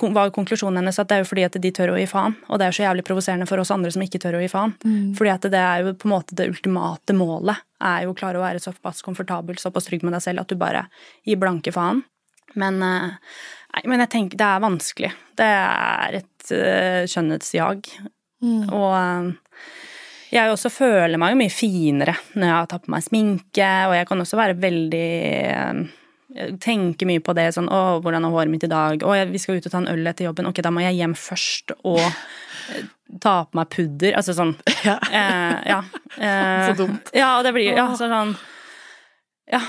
var 0.00 0.32
konklusjonen 0.34 0.80
hennes 0.80 0.98
at 0.98 1.10
det 1.10 1.18
er 1.18 1.22
jo 1.22 1.28
fordi 1.28 1.44
at 1.46 1.58
de 1.62 1.70
tør 1.76 1.92
å 1.92 1.98
gi 2.00 2.06
faen. 2.10 2.34
Og 2.48 2.58
det 2.58 2.66
er 2.66 2.72
jo 2.72 2.78
så 2.80 2.86
jævlig 2.86 3.04
provoserende 3.06 3.46
for 3.46 3.62
oss 3.62 3.70
andre 3.74 3.92
som 3.94 4.02
ikke 4.02 4.18
tør 4.22 4.38
å 4.38 4.42
gi 4.42 4.48
faen. 4.50 4.72
Fordi 5.18 5.32
at 5.34 5.46
det 5.52 5.60
er 5.60 5.84
jo 5.84 5.92
på 5.94 6.08
en 6.08 6.14
måte 6.14 6.38
det 6.38 6.48
ultimate 6.50 7.14
målet. 7.14 7.60
Er 7.84 8.06
jo 8.06 8.14
å 8.14 8.16
klare 8.16 8.40
å 8.40 8.44
være 8.44 8.62
såpass 8.62 9.04
komfortabel, 9.06 9.60
såpass 9.60 9.86
trygg 9.86 10.06
med 10.06 10.16
deg 10.16 10.24
selv 10.24 10.42
at 10.42 10.50
du 10.50 10.58
bare 10.58 10.86
gir 11.28 11.38
blanke 11.40 11.74
faen. 11.76 12.02
Men, 12.58 12.82
eh, 12.82 13.12
nei, 13.76 13.84
men 13.86 14.02
jeg 14.02 14.12
tenker 14.16 14.40
det 14.40 14.48
er 14.48 14.64
vanskelig. 14.64 15.12
Det 15.38 15.46
er 15.46 16.18
et 16.22 16.50
uh, 16.50 17.02
skjønnhetsjag. 17.06 17.92
Og 18.40 18.90
eh, 18.96 19.30
jeg 20.30 20.50
også 20.52 20.70
føler 20.70 21.18
meg 21.18 21.32
jo 21.34 21.38
mye 21.40 21.50
finere 21.54 22.14
når 22.34 22.46
jeg 22.46 22.54
har 22.56 22.66
tatt 22.70 22.84
på 22.86 22.92
meg 22.94 23.02
sminke, 23.06 23.70
og 23.88 23.94
jeg 23.96 24.06
kan 24.10 24.20
også 24.22 24.38
være 24.38 24.54
veldig 24.62 25.08
eh, 25.50 25.80
tenker 26.62 27.08
mye 27.10 27.22
på 27.26 27.34
det, 27.34 27.48
sånn 27.56 27.66
'Å, 27.68 27.98
hvordan 28.04 28.24
er 28.24 28.30
håret 28.30 28.50
mitt 28.52 28.64
i 28.64 28.70
dag?' 28.70 29.02
'Å, 29.02 29.16
vi 29.30 29.38
skal 29.42 29.56
ut 29.58 29.66
og 29.66 29.72
ta 29.72 29.78
en 29.82 29.88
øl 29.90 30.06
etter 30.06 30.28
jobben.' 30.28 30.46
Ok, 30.46 30.62
da 30.62 30.70
må 30.70 30.80
jeg 30.84 30.94
hjem 31.00 31.14
først 31.18 31.72
og 31.82 31.98
eh, 32.00 32.84
ta 33.20 33.44
på 33.50 33.58
meg 33.58 33.68
pudder. 33.74 34.14
Altså 34.14 34.34
sånn 34.38 34.54
Ja. 34.86 34.98
eh, 35.10 35.56
Ja. 35.66 35.80
Eh, 36.18 36.68
Så 36.70 36.76
dumt. 36.84 37.10
Ja, 37.14 37.42
det 37.42 37.52
blir 37.54 37.74
Ja, 37.74 37.88
så 37.98 38.06
sånn 38.06 38.36
Ja. 39.50 39.60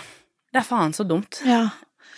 Det 0.53 0.59
er 0.61 0.67
faen 0.67 0.93
så 0.93 1.03
dumt. 1.07 1.41
ja. 1.45 1.69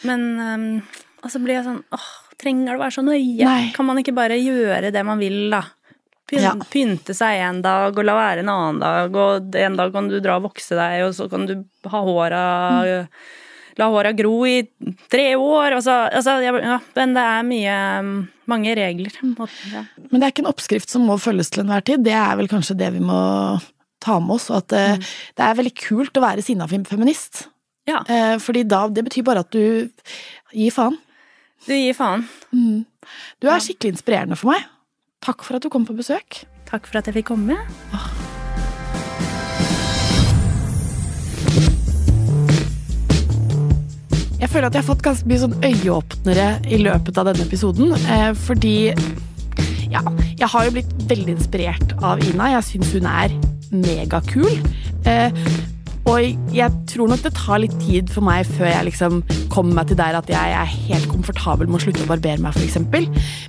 Men 0.03 0.21
um, 0.39 0.82
og 1.23 1.32
så 1.32 1.39
blir 1.39 1.56
jeg 1.56 1.63
sånn 1.63 1.84
åh, 1.95 2.08
trenger 2.38 2.73
det 2.73 2.75
å 2.75 2.82
være 2.84 2.91
så 2.97 3.03
nøye? 3.06 3.45
Nei. 3.45 3.71
Kan 3.71 3.86
man 3.88 3.95
ikke 4.01 4.12
bare 4.13 4.36
gjøre 4.36 4.91
det 4.91 5.03
man 5.06 5.17
vil, 5.21 5.49
da? 5.53 5.62
Pyn, 6.34 6.43
Ja. 6.43 6.54
Pynte 6.74 7.13
seg 7.17 7.39
en 7.46 7.62
dag, 7.65 7.93
og 7.93 8.06
la 8.06 8.17
være 8.17 8.43
en 8.43 8.52
annen 8.52 8.82
dag, 8.82 9.15
og 9.15 9.56
en 9.56 9.80
dag 9.80 9.93
kan 9.93 10.10
du 10.10 10.19
dra 10.19 10.39
og 10.39 10.50
vokse 10.50 10.78
deg, 10.78 11.06
og 11.06 11.15
så 11.17 11.30
kan 11.32 11.48
du 11.50 11.58
ha 11.89 12.04
håra 12.04 12.43
La 13.80 13.88
håra 13.89 14.12
gro 14.13 14.43
i 14.46 14.60
tre 15.10 15.34
år, 15.34 15.78
og 15.78 15.84
så 15.86 15.96
Altså, 16.13 16.38
ja, 16.43 16.54
men 16.54 17.15
det 17.15 17.24
er 17.24 17.48
mye 17.48 17.78
um, 18.04 18.12
Mange 18.50 18.76
regler. 18.78 19.15
Og, 19.24 19.48
ja. 19.72 19.86
Men 20.12 20.19
det 20.19 20.28
er 20.28 20.34
ikke 20.34 20.43
en 20.43 20.52
oppskrift 20.52 20.91
som 20.91 21.06
må 21.08 21.15
følges 21.22 21.50
til 21.54 21.63
enhver 21.63 21.86
tid. 21.88 22.04
Det 22.04 22.13
er 22.13 22.36
vel 22.36 22.52
kanskje 22.52 22.76
det 22.78 22.89
vi 22.98 23.00
må 23.00 23.22
ta 24.04 24.17
med 24.19 24.36
oss. 24.36 24.50
Og 24.52 24.60
at 24.60 24.76
mm. 24.76 25.06
det 25.39 25.46
er 25.46 25.58
veldig 25.62 25.74
kult 25.80 26.19
å 26.19 26.26
være 26.26 26.43
sinna 26.43 26.67
feminist. 26.67 27.46
ja. 27.89 28.04
Eh, 28.04 28.36
fordi 28.43 28.65
da, 28.67 28.84
det 28.91 29.06
betyr 29.08 29.24
bare 29.30 29.46
at 29.46 29.56
du 29.56 29.88
gir 30.52 30.76
faen. 30.76 31.00
Du 31.63 31.72
gir 31.72 31.96
faen. 31.96 32.28
Du 32.52 33.48
er 33.48 33.63
skikkelig 33.63 33.96
inspirerende 33.96 34.36
for 34.36 34.52
meg. 34.52 34.67
Takk 35.24 35.46
for 35.48 35.56
at 35.56 35.64
du 35.64 35.70
kom 35.72 35.86
på 35.88 35.96
besøk. 35.96 36.42
Takk 36.68 36.88
for 36.90 37.00
at 37.00 37.08
jeg 37.08 37.16
fikk 37.22 37.30
komme. 37.32 37.56
Jeg 44.42 44.52
føler 44.52 44.68
at 44.68 44.76
jeg 44.76 44.82
har 44.82 44.90
fått 44.90 45.06
ganske 45.06 45.30
mye 45.32 45.40
sånn 45.46 45.56
øyeåpnere 45.64 46.48
i 46.68 46.82
løpet 46.84 47.22
av 47.22 47.30
denne 47.30 47.48
episoden. 47.48 47.96
Eh, 47.96 48.34
fordi 48.36 48.76
ja, 49.94 50.04
jeg 50.36 50.50
har 50.52 50.68
jo 50.68 50.76
blitt 50.76 50.92
veldig 51.08 51.38
inspirert 51.38 51.96
av 52.04 52.20
Ina. 52.28 52.52
Jeg 52.58 52.68
syns 52.74 52.92
hun 52.98 53.08
er 53.08 53.38
megakul. 53.72 54.60
Eh, 55.08 55.32
og 56.04 56.52
jeg 56.52 56.84
tror 56.92 57.14
nok 57.14 57.24
det 57.24 57.32
tar 57.40 57.64
litt 57.64 57.80
tid 57.80 58.12
for 58.12 58.28
meg 58.28 58.44
før 58.58 58.68
jeg 58.68 58.90
liksom 58.92 59.22
kommer 59.54 59.80
meg 59.80 59.88
til 59.88 60.04
der 60.04 60.20
at 60.20 60.28
jeg 60.28 60.60
er 60.60 60.78
helt 60.90 61.08
komfortabel 61.08 61.72
med 61.72 61.80
å 61.80 61.86
slutte 61.86 62.04
å 62.04 62.12
barbere 62.12 62.44
meg, 62.44 62.60
f.eks. 62.60 62.82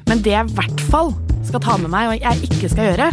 Men 0.06 0.22
det 0.22 0.36
jeg 0.36 0.52
i 0.52 0.60
hvert 0.60 0.90
fall 0.92 1.10
skal 1.48 1.62
ta 1.64 1.76
med 1.80 1.92
meg, 1.92 2.10
og 2.10 2.24
jeg 2.24 2.48
ikke 2.50 2.70
skal 2.72 2.90
gjøre, 2.90 3.10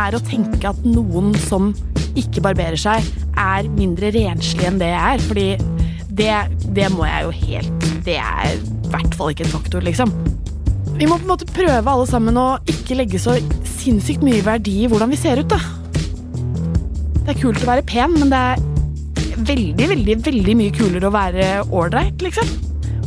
er 0.00 0.16
å 0.16 0.22
tenke 0.24 0.70
at 0.70 0.86
noen 0.86 1.32
som 1.46 1.72
ikke 2.18 2.44
barberer 2.44 2.78
seg, 2.78 3.06
er 3.38 3.68
mindre 3.74 4.12
renslig 4.14 4.68
enn 4.68 4.80
det 4.82 4.90
jeg 4.92 5.16
er. 5.16 5.24
Fordi 5.28 5.46
det, 6.14 6.34
det 6.76 6.90
må 6.94 7.08
jeg 7.08 7.24
jo 7.24 7.32
helt 7.34 7.86
Det 8.06 8.18
er 8.20 8.52
i 8.54 8.90
hvert 8.92 9.16
fall 9.18 9.32
ikke 9.32 9.46
en 9.48 9.54
faktor, 9.56 9.82
liksom. 9.82 10.12
Vi 10.94 11.08
må 11.10 11.16
på 11.18 11.26
en 11.26 11.32
måte 11.32 11.48
prøve 11.50 11.90
alle 11.90 12.06
sammen 12.06 12.36
å 12.38 12.60
ikke 12.70 13.00
legge 13.00 13.18
så 13.18 13.34
sinnssykt 13.66 14.22
mye 14.22 14.44
verdi 14.46 14.84
i 14.84 14.90
hvordan 14.90 15.10
vi 15.10 15.18
ser 15.18 15.42
ut, 15.42 15.50
da. 15.50 15.58
Det 17.24 17.32
er 17.32 17.40
kult 17.40 17.64
å 17.64 17.70
være 17.72 17.86
pen, 17.88 18.14
men 18.20 18.30
det 18.30 18.38
er 18.52 18.62
veldig, 19.48 19.88
veldig, 19.90 20.16
veldig 20.28 20.54
mye 20.60 20.74
kulere 20.76 21.08
å 21.08 21.14
være 21.14 21.48
ålreit, 21.74 22.22
liksom. 22.22 22.52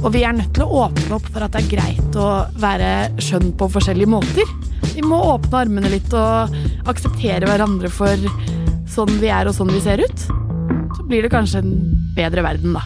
Og 0.03 0.11
vi 0.13 0.25
er 0.27 0.35
nødt 0.35 0.51
til 0.57 0.65
å 0.65 0.83
åpne 0.83 1.15
opp 1.17 1.29
for 1.31 1.45
at 1.45 1.55
det 1.55 1.63
er 1.63 1.71
greit 1.71 2.17
å 2.19 2.27
være 2.61 2.91
skjønn 3.23 3.53
på 3.57 3.69
forskjellige 3.77 4.11
måter. 4.11 4.51
Vi 4.97 5.03
må 5.05 5.17
åpne 5.29 5.60
armene 5.62 5.91
litt 5.93 6.10
og 6.17 6.55
akseptere 6.89 7.45
hverandre 7.45 7.91
for 7.93 8.17
sånn 8.89 9.12
vi 9.21 9.29
er 9.29 9.45
og 9.45 9.53
sånn 9.53 9.69
vi 9.69 9.83
ser 9.86 10.01
ut. 10.01 10.25
Så 10.97 11.05
blir 11.05 11.21
det 11.21 11.29
kanskje 11.36 11.62
en 11.62 11.77
bedre 12.17 12.41
verden, 12.41 12.73
da. 12.73 12.81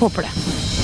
Håper 0.00 0.24
det. 0.24 0.83